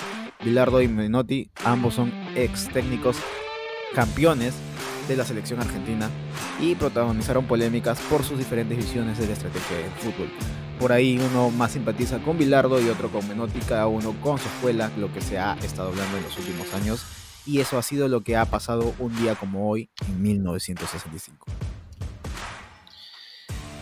Bilardo 0.44 0.82
y 0.82 0.88
Menotti, 0.88 1.50
ambos 1.64 1.94
son 1.94 2.12
ex 2.34 2.68
técnicos 2.68 3.16
campeones 3.94 4.54
de 5.08 5.16
la 5.16 5.24
selección 5.24 5.60
argentina 5.60 6.10
y 6.60 6.74
protagonizaron 6.74 7.46
polémicas 7.46 8.00
por 8.10 8.22
sus 8.24 8.38
diferentes 8.38 8.76
visiones 8.76 9.18
de 9.18 9.26
la 9.26 9.32
estrategia 9.34 9.76
del 9.78 9.90
fútbol. 9.92 10.28
Por 10.78 10.92
ahí 10.92 11.18
uno 11.18 11.50
más 11.50 11.72
simpatiza 11.72 12.18
con 12.18 12.38
Bilardo 12.38 12.80
y 12.80 12.88
otro 12.88 13.08
con 13.10 13.26
Menotti, 13.28 13.60
cada 13.60 13.86
uno 13.86 14.14
con 14.20 14.38
su 14.38 14.48
escuela, 14.48 14.90
lo 14.98 15.12
que 15.12 15.20
se 15.20 15.38
ha 15.38 15.54
estado 15.62 15.88
hablando 15.88 16.16
en 16.16 16.24
los 16.24 16.36
últimos 16.38 16.72
años. 16.74 17.04
Y 17.46 17.60
eso 17.60 17.78
ha 17.78 17.82
sido 17.82 18.08
lo 18.08 18.22
que 18.22 18.36
ha 18.36 18.46
pasado 18.46 18.94
un 18.98 19.14
día 19.16 19.34
como 19.34 19.70
hoy 19.70 19.90
en 20.08 20.22
1965. 20.22 21.46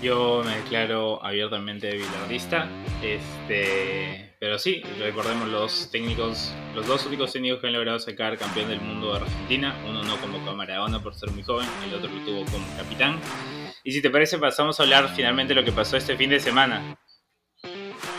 Yo 0.02 0.42
me 0.44 0.56
declaro 0.56 1.25
abiertamente 1.25 1.92
bilardista. 1.92 2.68
Este, 3.02 4.32
pero 4.42 4.58
sí, 4.58 4.82
recordemos 4.99 5.49
los 5.49 5.88
técnicos, 5.92 6.52
los 6.75 6.84
dos 6.84 7.06
únicos 7.06 7.32
técnicos 7.32 7.61
que 7.61 7.68
han 7.68 7.75
logrado 7.75 8.00
sacar 8.00 8.37
campeón 8.37 8.70
del 8.70 8.80
mundo 8.80 9.12
de 9.12 9.20
Argentina. 9.20 9.80
Uno 9.88 10.02
no 10.02 10.16
como 10.16 10.50
a 10.50 10.52
Maradona 10.52 11.00
por 11.00 11.14
ser 11.14 11.30
muy 11.30 11.44
joven, 11.44 11.68
el 11.87 11.94
otro 11.94 12.11
lo 12.11 12.25
tuvo 12.25 12.44
como 12.50 12.66
capitán. 12.76 13.20
Y 13.84 13.92
si 13.92 14.02
te 14.02 14.11
parece, 14.11 14.38
pasamos 14.38 14.80
a 14.80 14.82
hablar 14.82 15.08
finalmente 15.14 15.54
de 15.54 15.61
lo 15.61 15.64
que 15.64 15.70
pasó 15.70 15.96
este 15.96 16.16
fin 16.16 16.30
de 16.30 16.40
semana. 16.40 16.99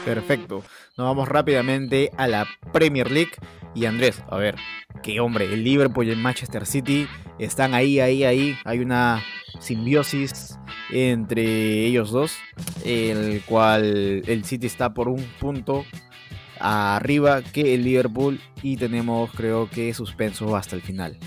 Perfecto. 0.05 0.63
Nos 0.97 1.07
vamos 1.07 1.27
rápidamente 1.27 2.09
a 2.15 2.29
la 2.29 2.47
Premier 2.71 3.11
League. 3.11 3.33
Y 3.75 3.85
Andrés, 3.85 4.23
a 4.29 4.37
ver, 4.37 4.55
qué 5.01 5.19
hombre, 5.19 5.43
el 5.43 5.65
Liverpool 5.65 6.07
y 6.07 6.11
el 6.11 6.19
Manchester 6.19 6.65
City 6.65 7.05
están 7.37 7.73
ahí, 7.73 7.99
ahí, 7.99 8.23
ahí. 8.23 8.57
Hay 8.63 8.79
una 8.79 9.21
simbiosis 9.59 10.57
entre 10.89 11.85
ellos 11.85 12.11
dos, 12.11 12.37
el 12.85 13.41
cual 13.45 14.23
el 14.25 14.45
City 14.45 14.67
está 14.67 14.93
por 14.93 15.09
un 15.09 15.21
punto 15.41 15.83
arriba 16.63 17.43
que 17.43 17.75
el 17.75 17.83
Liverpool 17.83 18.39
y 18.61 18.77
tenemos 18.77 19.29
creo 19.31 19.69
que 19.69 19.93
suspenso 19.93 20.55
hasta 20.55 20.75
el 20.75 20.81
final. 20.81 21.17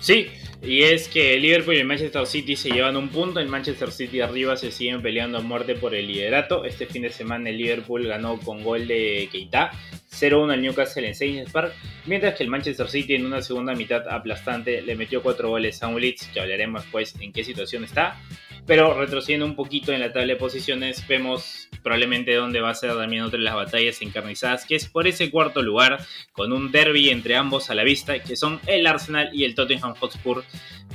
Sí, 0.00 0.28
y 0.62 0.82
es 0.82 1.08
que 1.08 1.34
el 1.34 1.42
Liverpool 1.42 1.74
y 1.74 1.78
el 1.78 1.86
Manchester 1.86 2.26
City 2.26 2.56
se 2.56 2.70
llevan 2.70 2.96
un 2.96 3.08
punto, 3.08 3.40
el 3.40 3.48
Manchester 3.48 3.90
City 3.90 4.20
arriba 4.20 4.56
se 4.56 4.70
siguen 4.70 5.02
peleando 5.02 5.38
a 5.38 5.40
muerte 5.40 5.74
por 5.74 5.94
el 5.94 6.06
liderato. 6.06 6.64
Este 6.64 6.86
fin 6.86 7.02
de 7.02 7.10
semana 7.10 7.50
el 7.50 7.58
Liverpool 7.58 8.06
ganó 8.06 8.38
con 8.38 8.62
gol 8.62 8.86
de 8.86 9.28
Keita 9.32 9.72
0-1 10.20 10.52
al 10.52 10.62
Newcastle 10.62 11.06
en 11.06 11.14
Saints 11.14 11.52
Park, 11.52 11.74
mientras 12.06 12.34
que 12.34 12.44
el 12.44 12.50
Manchester 12.50 12.88
City 12.88 13.14
en 13.14 13.26
una 13.26 13.42
segunda 13.42 13.74
mitad 13.74 14.08
aplastante 14.08 14.82
le 14.82 14.96
metió 14.96 15.22
4 15.22 15.48
goles 15.48 15.82
a 15.82 15.88
un 15.88 16.00
Leeds, 16.00 16.28
que 16.28 16.40
hablaremos 16.40 16.84
pues 16.90 17.14
en 17.20 17.32
qué 17.32 17.44
situación 17.44 17.84
está. 17.84 18.20
Pero 18.66 18.98
retrocediendo 18.98 19.46
un 19.46 19.54
poquito 19.54 19.92
en 19.92 20.00
la 20.00 20.12
tabla 20.12 20.32
de 20.32 20.36
posiciones, 20.36 21.06
vemos 21.06 21.68
probablemente 21.84 22.34
dónde 22.34 22.60
va 22.60 22.70
a 22.70 22.74
ser 22.74 22.96
también 22.96 23.22
otra 23.22 23.38
de 23.38 23.44
las 23.44 23.54
batallas 23.54 24.02
encarnizadas, 24.02 24.66
que 24.66 24.74
es 24.74 24.88
por 24.88 25.06
ese 25.06 25.30
cuarto 25.30 25.62
lugar, 25.62 26.04
con 26.32 26.52
un 26.52 26.72
derby 26.72 27.10
entre 27.10 27.36
ambos 27.36 27.70
a 27.70 27.76
la 27.76 27.84
vista, 27.84 28.18
que 28.18 28.34
son 28.34 28.60
el 28.66 28.88
Arsenal 28.88 29.30
y 29.32 29.44
el 29.44 29.54
Tottenham 29.54 29.94
Hotspur. 29.94 30.42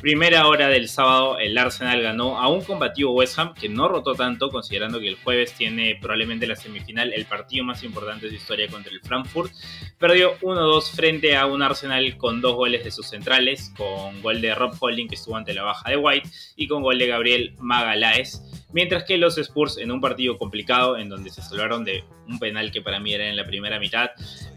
Primera 0.01 0.47
hora 0.47 0.67
del 0.67 0.89
sábado, 0.89 1.37
el 1.37 1.55
Arsenal 1.55 2.01
ganó 2.01 2.39
a 2.39 2.47
un 2.47 2.63
combativo 2.63 3.11
West 3.11 3.37
Ham, 3.37 3.53
que 3.53 3.69
no 3.69 3.87
rotó 3.87 4.15
tanto, 4.15 4.49
considerando 4.49 4.99
que 4.99 5.07
el 5.07 5.15
jueves 5.15 5.53
tiene 5.53 5.95
probablemente 6.01 6.47
la 6.47 6.55
semifinal, 6.55 7.13
el 7.13 7.27
partido 7.27 7.63
más 7.65 7.83
importante 7.83 8.25
de 8.25 8.31
su 8.31 8.37
historia 8.37 8.67
contra 8.67 8.91
el 8.91 8.99
Frankfurt. 9.01 9.51
Perdió 9.99 10.39
1-2 10.39 10.89
frente 10.89 11.37
a 11.37 11.45
un 11.45 11.61
Arsenal 11.61 12.17
con 12.17 12.41
dos 12.41 12.55
goles 12.55 12.83
de 12.83 12.89
sus 12.89 13.09
centrales, 13.09 13.71
con 13.77 14.19
gol 14.23 14.41
de 14.41 14.55
Rob 14.55 14.73
Holding, 14.79 15.07
que 15.07 15.13
estuvo 15.13 15.37
ante 15.37 15.53
la 15.53 15.61
baja 15.61 15.91
de 15.91 15.97
White, 15.97 16.27
y 16.55 16.67
con 16.67 16.81
gol 16.81 16.97
de 16.97 17.05
Gabriel 17.05 17.55
Magalaes, 17.59 18.60
mientras 18.73 19.03
que 19.03 19.17
los 19.17 19.37
Spurs 19.37 19.77
en 19.77 19.91
un 19.91 20.01
partido 20.01 20.37
complicado 20.37 20.97
en 20.97 21.09
donde 21.09 21.29
se 21.29 21.41
salvaron 21.41 21.83
de 21.83 22.03
un 22.27 22.39
penal 22.39 22.71
que 22.71 22.81
para 22.81 22.99
mí 22.99 23.13
era 23.13 23.27
en 23.27 23.35
la 23.35 23.45
primera 23.45 23.79
mitad, 23.79 24.11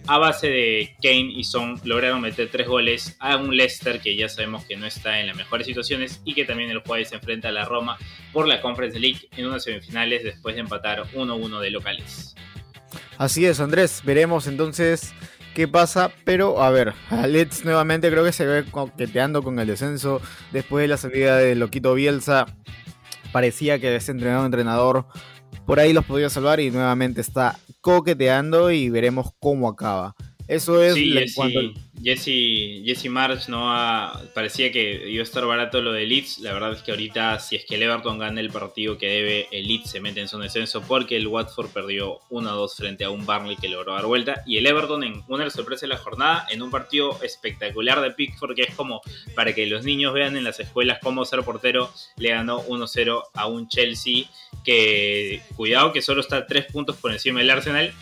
a 0.06 0.18
base 0.18 0.48
de 0.48 0.96
Kane 1.02 1.32
y 1.32 1.44
Son 1.44 1.80
lograron 1.84 2.20
meter 2.20 2.48
tres 2.50 2.66
goles 2.66 3.16
a 3.20 3.36
un 3.36 3.56
Leicester 3.56 4.00
que 4.00 4.16
ya 4.16 4.28
sabemos 4.28 4.64
que 4.64 4.76
no 4.76 4.86
está 4.86 5.20
en 5.20 5.26
las 5.26 5.36
mejores 5.36 5.66
situaciones 5.66 6.20
y 6.24 6.34
que 6.34 6.44
también 6.44 6.70
el 6.70 6.78
jueves 6.78 7.08
se 7.10 7.16
enfrenta 7.16 7.48
a 7.48 7.52
la 7.52 7.64
Roma 7.64 7.98
por 8.32 8.46
la 8.46 8.60
Conference 8.60 8.98
League 8.98 9.28
en 9.36 9.46
unas 9.46 9.64
semifinales 9.64 10.22
después 10.24 10.54
de 10.54 10.62
empatar 10.62 11.04
1-1 11.12 11.60
de 11.60 11.70
locales. 11.70 12.34
Así 13.18 13.46
es, 13.46 13.60
Andrés, 13.60 14.02
veremos 14.04 14.46
entonces 14.46 15.14
qué 15.54 15.68
pasa. 15.68 16.10
Pero 16.24 16.62
a 16.62 16.70
ver, 16.70 16.92
a 17.10 17.26
Leeds 17.26 17.64
nuevamente 17.64 18.10
creo 18.10 18.24
que 18.24 18.32
se 18.32 18.46
ve 18.46 18.64
coqueteando 18.70 19.42
con 19.42 19.58
el 19.58 19.66
descenso 19.66 20.20
después 20.52 20.82
de 20.82 20.88
la 20.88 20.96
salida 20.96 21.38
de 21.38 21.54
Loquito 21.54 21.94
Bielsa 21.94 22.46
parecía 23.34 23.80
que 23.80 23.96
ese 23.96 24.12
entrenador, 24.12 24.44
entrenador 24.44 25.06
por 25.66 25.80
ahí 25.80 25.92
los 25.92 26.04
podía 26.04 26.30
salvar 26.30 26.60
y 26.60 26.70
nuevamente 26.70 27.20
está 27.20 27.58
coqueteando 27.80 28.70
y 28.70 28.90
veremos 28.90 29.32
cómo 29.40 29.68
acaba. 29.68 30.14
Eso 30.46 30.82
es 30.82 30.94
sí, 30.94 31.14
Jesse, 32.02 32.84
Jesse, 32.84 33.08
March 33.08 33.48
no 33.48 33.72
parecía 34.34 34.70
que 34.70 35.08
iba 35.08 35.20
a 35.20 35.22
estar 35.22 35.46
barato 35.46 35.80
lo 35.80 35.90
de 35.90 36.04
Leeds. 36.04 36.40
La 36.40 36.52
verdad 36.52 36.74
es 36.74 36.82
que 36.82 36.90
ahorita, 36.90 37.38
si 37.38 37.56
es 37.56 37.64
que 37.64 37.76
el 37.76 37.82
Everton 37.82 38.18
gana 38.18 38.42
el 38.42 38.50
partido 38.50 38.98
que 38.98 39.06
debe, 39.06 39.48
el 39.52 39.66
Leeds 39.66 39.92
se 39.92 40.00
mete 40.00 40.20
en 40.20 40.28
su 40.28 40.38
descenso 40.38 40.82
porque 40.82 41.16
el 41.16 41.28
Watford 41.28 41.70
perdió 41.70 42.20
1-2 42.28 42.76
frente 42.76 43.04
a 43.04 43.10
un 43.10 43.24
Burnley 43.24 43.56
que 43.56 43.68
logró 43.68 43.94
dar 43.94 44.04
vuelta. 44.04 44.42
Y 44.44 44.58
el 44.58 44.66
Everton, 44.66 45.02
en 45.04 45.24
una 45.28 45.48
sorpresa 45.48 45.86
de 45.86 45.94
la 45.94 45.96
jornada, 45.96 46.46
en 46.50 46.60
un 46.60 46.70
partido 46.70 47.18
espectacular 47.22 48.02
de 48.02 48.10
Pickford, 48.10 48.54
que 48.54 48.64
es 48.64 48.74
como 48.74 49.00
para 49.34 49.54
que 49.54 49.64
los 49.66 49.84
niños 49.84 50.12
vean 50.12 50.36
en 50.36 50.44
las 50.44 50.60
escuelas 50.60 50.98
cómo 51.02 51.24
ser 51.24 51.42
portero, 51.42 51.90
le 52.18 52.30
ganó 52.30 52.62
1-0 52.66 53.22
a 53.32 53.46
un 53.46 53.66
Chelsea 53.68 54.26
que, 54.62 55.40
cuidado, 55.56 55.92
que 55.92 56.02
solo 56.02 56.20
está 56.20 56.46
3 56.46 56.66
puntos 56.66 56.96
por 56.96 57.12
encima 57.12 57.40
del 57.40 57.50
Arsenal 57.50 57.94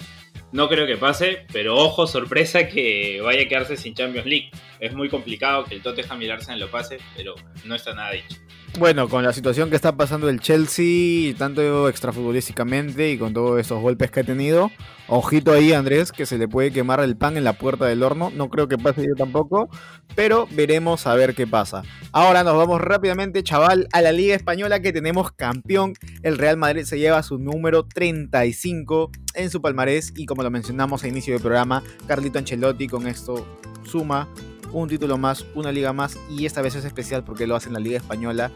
no 0.53 0.69
creo 0.69 0.87
que 0.87 0.97
pase, 0.97 1.47
pero 1.53 1.77
ojo, 1.77 2.07
sorpresa 2.07 2.69
que 2.69 3.21
vaya 3.23 3.43
a 3.43 3.49
quedarse 3.49 3.77
sin 3.77 3.95
Champions 3.95 4.27
League. 4.27 4.51
Es 4.79 4.95
muy 4.95 5.09
complicado 5.09 5.65
que 5.65 5.75
el 5.75 5.83
Tottenham 5.83 6.21
y 6.23 6.27
el 6.27 6.33
Arsenal 6.33 6.61
lo 6.61 6.71
pase, 6.71 6.99
pero 7.17 7.35
no 7.65 7.75
está 7.75 7.95
nada 7.95 8.13
dicho. 8.13 8.37
Bueno, 8.79 9.07
con 9.11 9.23
la 9.23 9.35
situación 9.35 9.69
que 9.69 9.77
está 9.77 9.97
pasando 9.99 10.31
el 10.31 10.41
Chelsea, 10.41 11.35
tanto 11.37 11.91
extrafutbolísticamente 11.91 13.11
y 13.11 13.19
con 13.19 13.35
todos 13.35 13.61
esos 13.61 13.83
golpes 13.83 14.11
que 14.11 14.21
ha 14.21 14.25
tenido, 14.25 14.71
ojito 15.09 15.53
ahí 15.53 15.75
Andrés, 15.75 16.11
que 16.11 16.25
se 16.25 16.39
le 16.39 16.49
puede 16.49 16.73
quemar 16.73 17.01
el 17.01 17.19
pan 17.19 17.37
en 17.37 17.45
la 17.45 17.53
puerta 17.53 17.85
del 17.85 18.03
horno. 18.03 18.33
No 18.35 18.49
creo 18.49 18.69
que 18.69 18.79
pase 18.79 19.03
yo 19.03 19.15
tampoco, 19.15 19.69
pero 20.17 20.49
veremos 20.53 21.07
a 21.07 21.15
ver 21.15 21.35
qué 21.35 21.47
pasa. 21.47 21.83
Ahora 22.13 22.45
nos 22.45 22.57
vamos 22.57 22.81
rápidamente, 22.81 23.43
chaval, 23.43 23.89
a 23.93 24.01
la 24.01 24.11
Liga 24.11 24.35
Española 24.35 24.81
que 24.81 24.95
tenemos 24.95 25.33
campeón. 25.33 25.93
El 26.23 26.39
Real 26.39 26.57
Madrid 26.57 26.85
se 26.85 26.99
lleva 26.99 27.23
su 27.23 27.39
número 27.39 27.85
35 27.85 29.11
en 29.35 29.51
su 29.51 29.61
palmarés 29.61 30.15
y 30.17 30.25
como 30.25 30.43
lo 30.43 30.51
mencionamos 30.51 31.05
a 31.05 31.09
inicio 31.09 31.35
del 31.35 31.43
programa, 31.43 31.83
Carlito 32.07 32.39
Ancelotti 32.39 32.89
con 32.89 33.07
esto 33.07 33.47
suma 33.85 34.29
un 34.73 34.89
título 34.89 35.19
más, 35.19 35.45
una 35.55 35.73
liga 35.73 35.93
más 35.93 36.19
y 36.31 36.47
esta 36.47 36.63
vez 36.63 36.75
es 36.75 36.85
especial 36.85 37.25
porque 37.25 37.47
lo 37.47 37.57
hace 37.57 37.69
en 37.69 37.75
la 37.75 37.81
liga 37.81 37.99
española 37.99 38.51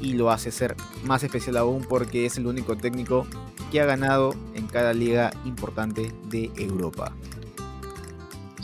y 0.00 0.12
lo 0.12 0.30
hace 0.30 0.50
ser 0.50 0.76
más 1.04 1.22
especial 1.22 1.56
aún 1.56 1.84
porque 1.88 2.26
es 2.26 2.36
el 2.36 2.46
único 2.46 2.76
técnico 2.76 3.26
que 3.70 3.80
ha 3.80 3.86
ganado 3.86 4.34
en 4.54 4.66
cada 4.66 4.92
liga 4.92 5.32
importante 5.44 6.12
de 6.28 6.50
Europa. 6.56 7.12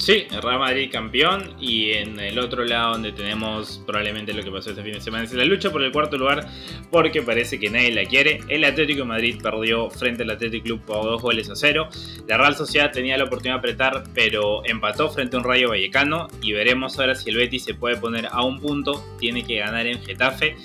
Sí, 0.02 0.26
Real 0.42 0.58
Madrid 0.58 0.90
campeón 0.90 1.54
y 1.60 1.92
en 1.92 2.18
el 2.18 2.36
otro 2.40 2.64
lado 2.64 2.94
donde 2.94 3.12
tenemos 3.12 3.80
probablemente 3.86 4.34
lo 4.34 4.42
que 4.42 4.50
pasó 4.50 4.70
este 4.70 4.82
fin 4.82 4.94
de 4.94 5.00
semana 5.00 5.22
es 5.22 5.32
la 5.32 5.44
lucha 5.44 5.70
por 5.70 5.80
el 5.80 5.92
cuarto 5.92 6.18
lugar 6.18 6.44
porque 6.90 7.22
parece 7.22 7.60
que 7.60 7.70
nadie 7.70 7.92
la 7.92 8.04
quiere. 8.04 8.40
El 8.48 8.64
Atlético 8.64 9.04
Madrid 9.04 9.38
perdió 9.40 9.90
frente 9.90 10.24
al 10.24 10.30
Atlético 10.30 10.64
Club 10.64 10.80
por 10.84 11.04
dos 11.04 11.22
goles 11.22 11.48
a 11.50 11.54
cero. 11.54 11.88
La 12.26 12.36
Real 12.36 12.56
Sociedad 12.56 12.90
tenía 12.90 13.16
la 13.16 13.26
oportunidad 13.26 13.54
de 13.54 13.58
apretar 13.60 14.02
pero 14.12 14.64
empató 14.64 15.08
frente 15.08 15.36
a 15.36 15.38
un 15.38 15.44
Rayo 15.44 15.68
Vallecano 15.68 16.26
y 16.40 16.52
veremos 16.52 16.98
ahora 16.98 17.14
si 17.14 17.30
el 17.30 17.36
Betis 17.36 17.62
se 17.62 17.74
puede 17.74 17.96
poner 17.96 18.26
a 18.26 18.42
un 18.42 18.58
punto. 18.58 19.04
Tiene 19.20 19.44
que 19.44 19.58
ganar 19.58 19.86
en 19.86 20.02
Getafe 20.02 20.56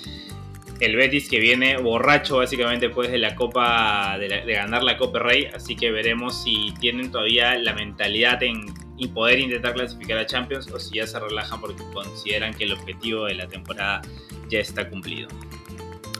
el 0.80 0.96
Betis 0.96 1.28
que 1.28 1.38
viene 1.38 1.76
borracho 1.76 2.38
básicamente 2.38 2.86
después 2.86 3.08
de 3.08 3.18
la 3.18 3.36
Copa 3.36 4.18
de, 4.18 4.42
ganar 4.52 4.82
la 4.82 4.96
Copa 4.96 5.20
Rey, 5.20 5.46
así 5.54 5.76
que 5.76 5.92
veremos 5.92 6.42
si 6.42 6.74
tienen 6.80 7.12
todavía 7.12 7.56
la 7.56 7.72
mentalidad 7.72 8.42
en 8.42 8.66
y 8.98 9.08
poder 9.08 9.38
intentar 9.38 9.74
clasificar 9.74 10.18
a 10.18 10.26
Champions 10.26 10.68
o 10.72 10.78
si 10.78 10.96
ya 10.96 11.06
se 11.06 11.18
relajan 11.18 11.60
porque 11.60 11.82
consideran 11.92 12.52
que 12.54 12.64
el 12.64 12.72
objetivo 12.72 13.26
de 13.26 13.34
la 13.34 13.46
temporada 13.46 14.02
ya 14.50 14.58
está 14.58 14.88
cumplido. 14.90 15.28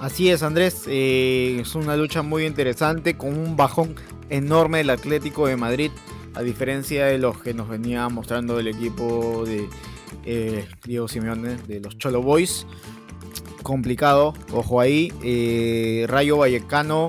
Así 0.01 0.31
es, 0.31 0.45
Andrés. 0.45 0.85
Eh, 0.87 1.59
es 1.61 1.75
una 1.75 1.97
lucha 1.97 2.23
muy 2.23 2.47
interesante 2.47 3.17
con 3.17 3.37
un 3.37 3.57
bajón 3.57 3.97
enorme 4.31 4.79
del 4.79 4.91
Atlético 4.91 5.49
de 5.49 5.57
Madrid, 5.57 5.91
a 6.35 6.43
diferencia 6.43 7.07
de 7.07 7.19
los 7.19 7.43
que 7.43 7.53
nos 7.53 7.69
venía 7.69 8.09
mostrando 8.09 8.61
el 8.61 8.69
equipo 8.69 9.45
de 9.45 9.69
eh, 10.25 10.69
Diego 10.85 11.09
Simeone, 11.09 11.57
de 11.67 11.81
los 11.81 11.99
Cholo 11.99 12.23
Boys. 12.23 12.65
Complicado, 13.65 14.35
ojo 14.53 14.81
ahí. 14.81 15.13
Eh, 15.25 16.07
Rayo 16.09 16.37
Vallecano, 16.37 17.09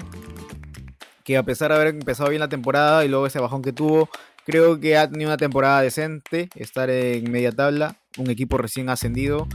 que 1.24 1.38
a 1.38 1.44
pesar 1.44 1.70
de 1.70 1.76
haber 1.76 1.88
empezado 1.90 2.30
bien 2.30 2.40
la 2.40 2.50
temporada 2.50 3.06
y 3.06 3.08
luego 3.08 3.28
ese 3.28 3.40
bajón 3.40 3.62
que 3.62 3.72
tuvo, 3.72 4.10
Creo 4.50 4.80
que 4.80 4.98
ha 4.98 5.08
tenido 5.08 5.30
una 5.30 5.38
temporada 5.38 5.80
decente, 5.80 6.50
estar 6.56 6.90
en 6.90 7.32
media 7.32 7.52
tabla, 7.52 7.98
un 8.18 8.32
equipo 8.32 8.58
recién 8.58 8.90
ascendido. 8.90 9.48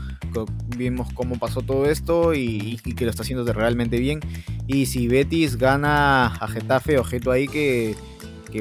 Vimos 0.77 1.11
cómo 1.13 1.37
pasó 1.37 1.61
todo 1.61 1.87
esto 1.87 2.33
y, 2.33 2.77
que 2.95 3.03
lo 3.03 3.11
está 3.11 3.23
haciendo 3.23 3.43
realmente 3.51 3.99
bien. 3.99 4.21
Y 4.67 4.85
si 4.85 5.09
Betis 5.09 5.57
gana 5.57 6.27
a 6.27 6.47
Getafe, 6.47 6.97
objeto 6.97 7.33
ahí 7.33 7.49
que, 7.49 7.97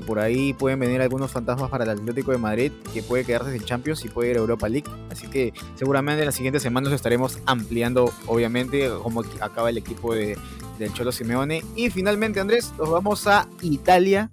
por 0.04 0.18
ahí 0.18 0.52
pueden 0.54 0.80
venir 0.80 1.00
algunos 1.02 1.30
fantasmas 1.30 1.70
para 1.70 1.84
el 1.84 1.90
Atlético 1.90 2.32
de 2.32 2.38
Madrid, 2.38 2.72
que 2.92 3.04
puede 3.04 3.24
quedarse 3.24 3.52
sin 3.52 3.62
Champions 3.62 4.04
y 4.04 4.08
puede 4.08 4.30
ir 4.32 4.36
a 4.36 4.40
Europa 4.40 4.68
League. 4.68 4.90
Así 5.12 5.28
que 5.28 5.52
seguramente 5.76 6.22
en 6.22 6.26
las 6.26 6.34
siguientes 6.34 6.64
semanas 6.64 6.92
estaremos 6.92 7.38
ampliando, 7.46 8.12
obviamente, 8.26 8.90
cómo 9.04 9.22
acaba 9.40 9.70
el 9.70 9.78
equipo 9.78 10.12
de, 10.12 10.36
Cholo 10.94 11.12
Simeone. 11.12 11.62
Y 11.76 11.90
finalmente, 11.90 12.40
Andrés, 12.40 12.72
nos 12.76 12.90
vamos 12.90 13.28
a 13.28 13.46
Italia 13.62 14.32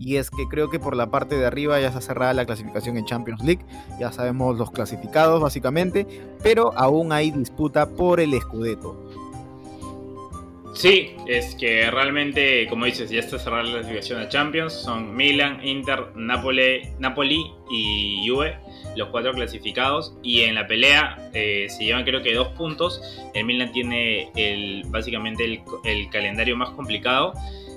y 0.00 0.16
es 0.16 0.30
que 0.30 0.48
creo 0.48 0.70
que 0.70 0.80
por 0.80 0.96
la 0.96 1.10
parte 1.10 1.36
de 1.36 1.46
arriba 1.46 1.78
ya 1.78 1.88
está 1.88 2.00
cerrada 2.00 2.32
la 2.32 2.46
clasificación 2.46 2.96
en 2.96 3.04
Champions 3.04 3.44
League, 3.44 3.64
ya 4.00 4.10
sabemos 4.10 4.56
los 4.56 4.70
clasificados 4.70 5.42
básicamente, 5.42 6.06
pero 6.42 6.72
aún 6.76 7.12
hay 7.12 7.30
disputa 7.30 7.86
por 7.86 8.18
el 8.18 8.32
Scudetto. 8.40 8.96
Sí, 10.72 11.10
es 11.26 11.54
que 11.56 11.90
realmente, 11.90 12.66
como 12.68 12.86
dices, 12.86 13.10
ya 13.10 13.20
está 13.20 13.38
cerrada 13.38 13.64
la 13.64 13.72
clasificación 13.72 14.20
a 14.20 14.28
Champions, 14.28 14.72
son 14.72 15.14
Milan, 15.14 15.60
Inter, 15.62 16.06
Napoli, 16.14 16.82
Napoli 16.98 17.52
y 17.70 18.26
Juve, 18.26 18.56
los 18.96 19.08
cuatro 19.08 19.32
clasificados, 19.32 20.14
y 20.22 20.42
en 20.42 20.54
la 20.54 20.66
pelea 20.66 21.18
eh, 21.34 21.66
se 21.68 21.84
llevan 21.84 22.04
creo 22.04 22.22
que 22.22 22.32
dos 22.32 22.48
puntos, 22.48 23.02
el 23.34 23.44
Milan 23.44 23.72
tiene 23.72 24.30
el, 24.36 24.84
básicamente 24.86 25.44
el, 25.44 25.60
el 25.84 26.08
calendario 26.08 26.56
más 26.56 26.70
complicado, 26.70 27.34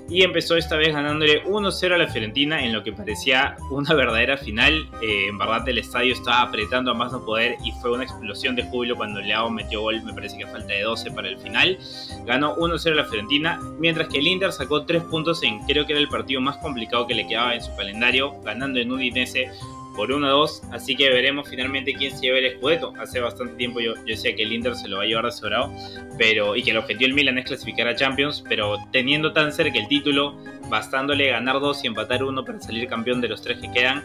y 0.08 0.22
empezó 0.22 0.56
esta 0.56 0.76
vez 0.76 0.92
ganándole 0.92 1.42
1-0 1.44 1.94
a 1.94 1.98
la 1.98 2.08
Fiorentina 2.08 2.62
en 2.62 2.72
lo 2.72 2.82
que 2.82 2.92
parecía 2.92 3.56
una 3.70 3.94
verdadera 3.94 4.36
final. 4.36 4.88
Eh, 5.02 5.28
en 5.28 5.38
verdad 5.38 5.66
el 5.68 5.78
estadio 5.78 6.12
estaba 6.12 6.42
apretando 6.42 6.90
a 6.90 6.94
más 6.94 7.12
no 7.12 7.24
poder 7.24 7.56
y 7.64 7.72
fue 7.80 7.92
una 7.92 8.04
explosión 8.04 8.54
de 8.54 8.64
júbilo 8.64 8.96
cuando 8.96 9.20
Leao 9.20 9.50
metió 9.50 9.80
gol, 9.80 10.02
me 10.02 10.12
parece 10.12 10.36
que 10.36 10.46
falta 10.46 10.72
de 10.72 10.82
12 10.82 11.10
para 11.12 11.28
el 11.28 11.38
final. 11.38 11.78
Ganó 12.26 12.54
1-0 12.56 12.92
a 12.92 12.94
la 12.94 13.04
Fiorentina, 13.04 13.60
mientras 13.78 14.08
que 14.08 14.18
el 14.18 14.26
Inter 14.26 14.52
sacó 14.52 14.84
3 14.84 15.04
puntos 15.04 15.42
en 15.42 15.60
creo 15.60 15.86
que 15.86 15.92
era 15.92 16.00
el 16.00 16.08
partido 16.08 16.40
más 16.40 16.58
complicado 16.58 17.06
que 17.06 17.14
le 17.14 17.26
quedaba 17.26 17.54
en 17.54 17.62
su 17.62 17.74
calendario, 17.74 18.34
ganando 18.42 18.80
en 18.80 18.92
Udinese 18.92 19.50
por 19.94 20.10
1-2, 20.10 20.60
así 20.72 20.96
que 20.96 21.08
veremos 21.10 21.48
finalmente 21.48 21.94
quién 21.94 22.14
se 22.14 22.22
lleva 22.22 22.38
el 22.38 22.46
escudeto. 22.46 22.92
Hace 22.98 23.20
bastante 23.20 23.54
tiempo 23.54 23.80
yo, 23.80 23.94
decía 24.06 24.34
que 24.34 24.42
el 24.42 24.52
Inter 24.52 24.74
se 24.74 24.88
lo 24.88 24.98
va 24.98 25.04
a 25.04 25.06
llevar 25.06 25.26
asegurado, 25.26 25.72
pero, 26.18 26.56
y 26.56 26.62
que 26.62 26.72
el 26.72 26.78
objetivo 26.78 27.06
del 27.06 27.14
Milan 27.14 27.38
es 27.38 27.46
clasificar 27.46 27.88
a 27.88 27.94
Champions, 27.94 28.44
pero 28.48 28.76
teniendo 28.92 29.32
tan 29.32 29.52
cerca 29.52 29.78
el 29.78 29.88
título, 29.88 30.36
bastándole 30.68 31.28
ganar 31.28 31.60
dos 31.60 31.84
y 31.84 31.86
empatar 31.86 32.24
uno 32.24 32.44
para 32.44 32.60
salir 32.60 32.88
campeón 32.88 33.20
de 33.20 33.28
los 33.28 33.42
tres 33.42 33.58
que 33.60 33.70
quedan, 33.70 34.04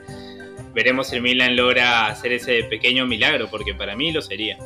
veremos 0.73 1.07
si 1.07 1.15
el 1.15 1.21
Milan 1.21 1.55
logra 1.55 2.07
hacer 2.07 2.33
ese 2.33 2.63
pequeño 2.63 3.05
milagro, 3.05 3.47
porque 3.49 3.73
para 3.73 3.95
mí 3.95 4.11
lo 4.11 4.21
sería. 4.21 4.57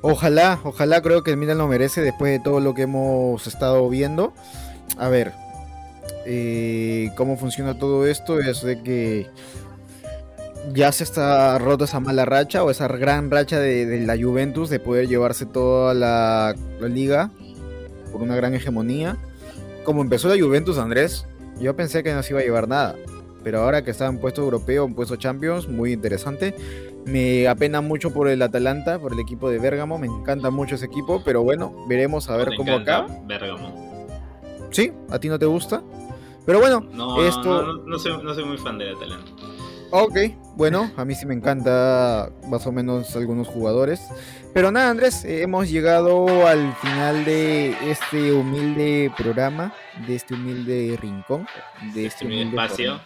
Ojalá, 0.00 0.60
ojalá 0.64 1.00
creo 1.00 1.22
que 1.22 1.30
el 1.30 1.38
Milan 1.38 1.58
lo 1.58 1.66
merece 1.66 2.02
después 2.02 2.30
de 2.32 2.38
todo 2.38 2.60
lo 2.60 2.74
que 2.74 2.82
hemos 2.82 3.46
estado 3.46 3.88
viendo. 3.88 4.34
A 4.98 5.08
ver, 5.08 5.32
eh, 6.26 7.10
cómo 7.16 7.36
funciona 7.36 7.78
todo 7.78 8.06
esto 8.06 8.40
es 8.40 8.62
de 8.62 8.82
que 8.82 9.26
ya 10.72 10.92
se 10.92 11.04
está 11.04 11.58
roto 11.58 11.84
esa 11.84 12.00
mala 12.00 12.24
racha 12.24 12.64
o 12.64 12.70
esa 12.70 12.88
gran 12.88 13.30
racha 13.30 13.58
de, 13.58 14.00
la 14.06 14.16
Juventus 14.16 14.70
de 14.70 14.80
poder 14.80 15.08
llevarse 15.08 15.46
toda 15.46 15.94
la, 15.94 16.54
liga 16.80 17.30
por 18.12 18.22
una 18.22 18.36
gran 18.36 18.54
hegemonía. 18.54 19.18
Como 19.84 20.00
empezó 20.00 20.28
la 20.28 20.42
Juventus, 20.42 20.78
Andrés, 20.78 21.26
yo 21.60 21.76
pensé 21.76 22.02
que 22.02 22.14
no 22.14 22.22
se 22.22 22.32
iba 22.32 22.40
a 22.40 22.44
llevar 22.44 22.68
nada. 22.68 22.96
Pero 23.42 23.60
ahora 23.60 23.84
que 23.84 23.90
está 23.90 24.06
en 24.06 24.18
puesto 24.18 24.42
europeo, 24.42 24.86
en 24.86 24.94
puesto 24.94 25.16
Champions, 25.16 25.68
muy 25.68 25.92
interesante. 25.92 26.54
Me 27.04 27.46
apena 27.46 27.82
mucho 27.82 28.14
por 28.14 28.28
el 28.28 28.40
Atalanta, 28.40 28.98
por 28.98 29.12
el 29.12 29.20
equipo 29.20 29.50
de 29.50 29.58
Bergamo. 29.58 29.98
Me 29.98 30.06
encanta 30.06 30.50
mucho 30.50 30.76
ese 30.76 30.86
equipo, 30.86 31.22
pero 31.22 31.42
bueno, 31.42 31.74
veremos 31.86 32.30
a 32.30 32.38
ver 32.38 32.48
cómo 32.56 32.72
acá. 32.72 33.06
Bergamo. 33.26 34.06
¿Sí? 34.70 34.90
¿A 35.10 35.18
ti 35.18 35.28
no 35.28 35.38
te 35.38 35.44
gusta? 35.44 35.82
Pero 36.46 36.60
bueno, 36.60 36.82
esto. 37.22 37.62
No, 37.62 37.74
no, 37.84 37.98
soy, 37.98 38.22
no 38.22 38.34
soy 38.34 38.44
muy 38.44 38.56
fan 38.56 38.78
del 38.78 38.96
Atalanta. 38.96 39.33
Ok, 39.96 40.18
bueno, 40.56 40.90
a 40.96 41.04
mí 41.04 41.14
sí 41.14 41.24
me 41.24 41.34
encanta 41.34 42.28
más 42.48 42.66
o 42.66 42.72
menos 42.72 43.14
algunos 43.14 43.46
jugadores. 43.46 44.00
Pero 44.52 44.72
nada, 44.72 44.90
Andrés, 44.90 45.24
eh, 45.24 45.42
hemos 45.42 45.70
llegado 45.70 46.48
al 46.48 46.74
final 46.82 47.24
de 47.24 47.76
este 47.88 48.32
humilde 48.32 49.12
programa, 49.16 49.72
de 50.08 50.16
este 50.16 50.34
humilde 50.34 50.98
rincón, 51.00 51.46
de 51.94 52.06
este, 52.06 52.24
humilde 52.24 52.56
espacio. 52.56 53.00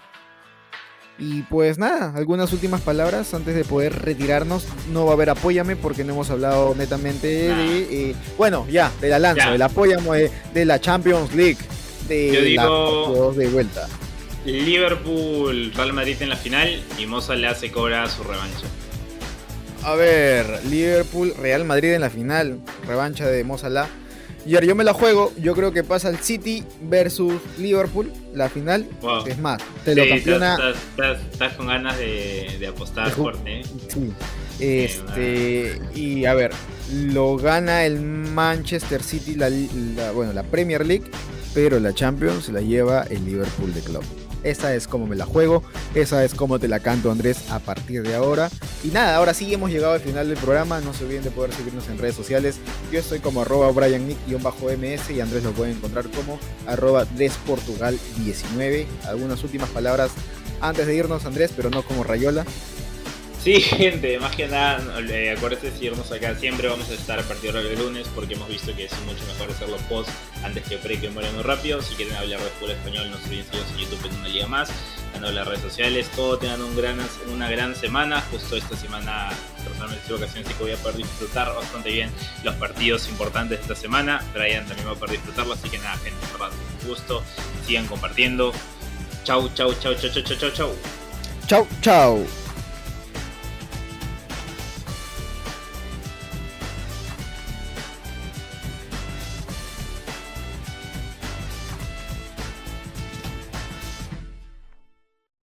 Y 1.19 1.43
pues 1.43 1.77
nada, 1.77 2.15
algunas 2.17 2.55
últimas 2.55 2.81
palabras 2.81 3.35
antes 3.35 3.55
de 3.55 3.65
poder 3.65 3.95
retirarnos. 4.03 4.67
No 4.91 5.05
va 5.05 5.11
a 5.11 5.15
haber 5.15 5.29
apóyame 5.29 5.77
porque 5.77 6.05
no 6.05 6.15
hemos 6.15 6.31
hablado 6.31 6.75
netamente 6.75 7.27
de. 7.27 8.11
Eh, 8.11 8.17
bueno, 8.39 8.67
ya, 8.67 8.91
de 9.03 9.11
la 9.11 9.19
lanza, 9.19 9.51
del 9.51 9.61
apóyame 9.61 10.31
de, 10.55 10.65
la 10.65 10.81
Champions 10.81 11.35
League, 11.35 11.59
de 12.09 12.33
Yo 12.33 12.41
digo... 12.41 13.33
de 13.35 13.47
vuelta. 13.49 13.87
Liverpool, 14.53 15.73
Real 15.75 15.93
Madrid 15.93 16.17
en 16.21 16.31
la 16.31 16.37
final 16.37 16.83
y 16.99 17.07
Moza 17.07 17.35
le 17.35 17.47
hace 17.47 17.71
cobra 17.71 18.09
su 18.09 18.23
revancha. 18.23 18.67
A 19.85 19.95
ver, 19.95 20.65
Liverpool, 20.67 21.35
Real 21.41 21.65
Madrid 21.65 21.95
en 21.95 22.01
la 22.01 22.11
final, 22.11 22.59
revancha 22.87 23.27
de 23.27 23.45
Mozala. 23.45 23.89
Y 24.47 24.55
ahora 24.55 24.67
yo 24.67 24.75
me 24.75 24.85
la 24.85 24.95
juego, 24.95 25.33
yo 25.39 25.55
creo 25.55 25.73
que 25.73 25.85
pasa 25.85 26.09
el 26.09 26.19
City 26.19 26.65
versus 26.81 27.35
Liverpool, 27.59 28.13
la 28.35 28.49
final. 28.49 28.87
Es 29.27 29.39
más, 29.39 29.63
te 29.85 29.95
lo 29.95 30.09
campeona. 30.09 30.59
Estás, 31.33 31.55
con 31.55 31.67
ganas 31.67 31.99
de, 31.99 32.67
apostar 32.67 33.11
fuerte. 33.11 33.61
¿eh? 33.61 33.65
Sí. 33.89 34.13
Este, 34.59 35.81
y 35.95 36.25
a 36.25 36.35
ver, 36.35 36.53
lo 36.93 37.37
gana 37.37 37.85
el 37.85 38.01
Manchester 38.01 39.03
City, 39.03 39.35
la, 39.35 39.51
bueno, 40.13 40.33
la 40.33 40.43
Premier 40.43 40.85
League, 40.85 41.05
pero 41.55 41.79
la 41.79 41.93
Champions 41.93 42.47
se 42.47 42.53
la 42.53 42.61
lleva 42.61 43.03
el 43.11 43.25
Liverpool 43.25 43.73
de 43.75 43.81
Club. 43.81 44.05
Esa 44.43 44.75
es 44.75 44.87
como 44.87 45.07
me 45.07 45.17
la 45.17 45.27
juego, 45.27 45.63
esa 45.95 46.25
es 46.25 46.35
como 46.35 46.59
te 46.59 46.69
la 46.69 46.81
canto 46.81 47.11
Andrés 47.11 47.51
a 47.51 47.59
partir 47.59 48.03
de 48.03 48.15
ahora. 48.15 48.51
Y 48.85 48.89
nada, 48.89 49.17
ahora 49.17 49.35
sí 49.35 49.53
hemos 49.53 49.71
llegado 49.71 49.95
al 49.95 50.01
final 50.01 50.29
del 50.29 50.39
programa, 50.39 50.81
no 50.81 50.95
se 50.95 51.05
olviden 51.05 51.25
de 51.25 51.31
poder 51.31 51.53
seguirnos 51.53 51.89
en 51.89 51.99
redes 51.99 52.15
sociales. 52.15 52.57
Yo 52.93 53.01
estoy 53.01 53.19
como 53.19 53.43
arroba 53.43 53.71
BrianNick-ms 53.73 55.11
y 55.11 55.21
Andrés 55.21 55.45
lo 55.45 55.53
pueden 55.53 55.77
encontrar 55.77 56.07
como 56.11 56.39
arroba 56.67 57.07
Desportugal19. 57.17 58.87
Algunas 59.07 59.43
últimas 59.43 59.69
palabras 59.71 60.11
antes 60.61 60.87
de 60.87 60.95
irnos 60.95 61.25
Andrés, 61.25 61.53
pero 61.55 61.71
no 61.71 61.83
como 61.83 62.05
Rayola. 62.05 62.45
Sí, 63.43 63.61
gente, 63.61 64.19
más 64.19 64.35
que 64.35 64.49
nada, 64.49 64.83
eh, 65.01 65.35
acuérdense 65.37 65.71
de 65.71 65.73
seguirnos 65.73 66.11
acá. 66.11 66.35
Siempre 66.35 66.69
vamos 66.69 66.91
a 66.91 66.95
estar 66.95 67.19
a 67.19 67.23
partir 67.23 67.53
del 67.53 67.79
lunes 67.79 68.09
porque 68.15 68.35
hemos 68.35 68.49
visto 68.49 68.75
que 68.75 68.87
es 68.87 68.93
mucho 69.07 69.25
mejor 69.27 69.51
hacerlo 69.51 69.77
post 69.89 70.11
antes 70.43 70.65
que 70.65 70.77
pre, 70.77 70.99
que 71.01 71.09
muere 71.09 71.31
muy 71.33 71.43
rápido. 71.43 71.81
Si 71.81 71.95
quieren 71.95 72.17
hablar 72.17 72.41
de 72.41 72.49
fútbol 72.51 72.73
español, 72.73 73.11
no 73.11 73.17
se 73.19 73.25
olviden 73.27 73.47
seguirnos 73.47 73.71
en 73.73 73.79
YouTube 73.79 74.11
en 74.11 74.17
una 74.17 74.29
liga 74.29 74.47
más. 74.49 74.71
En 75.15 75.35
las 75.35 75.47
redes 75.47 75.63
sociales, 75.63 76.09
todo 76.15 76.39
tengan 76.39 76.63
un 76.63 76.77
gran, 76.77 76.99
una 77.33 77.49
gran 77.49 77.75
semana. 77.75 78.21
Justo 78.31 78.57
esta 78.57 78.77
semana, 78.77 79.31
personalmente, 79.65 80.13
vacaciones, 80.13 80.47
así 80.47 80.55
que 80.55 80.63
voy 80.63 80.73
a 80.73 80.77
poder 80.77 80.97
disfrutar 80.99 81.55
bastante 81.55 81.91
bien 81.91 82.11
los 82.45 82.55
partidos 82.57 83.09
importantes 83.09 83.59
de 83.59 83.63
esta 83.63 83.75
semana. 83.75 84.23
Brian 84.35 84.67
también 84.67 84.87
va 84.89 84.93
a 84.93 84.95
poder 84.97 85.13
disfrutarlo, 85.13 85.55
así 85.55 85.69
que 85.69 85.79
nada, 85.79 85.97
gente, 85.99 86.19
un 86.83 86.89
gusto. 86.89 87.23
Sigan 87.67 87.87
compartiendo. 87.87 88.53
Chau, 89.25 89.49
chau, 89.55 89.75
chau, 89.75 89.95
chau, 89.95 90.11
chau, 90.11 90.23
chau, 90.23 90.51
chau. 90.51 90.75
Chau, 91.47 91.67
chau. 91.81 92.38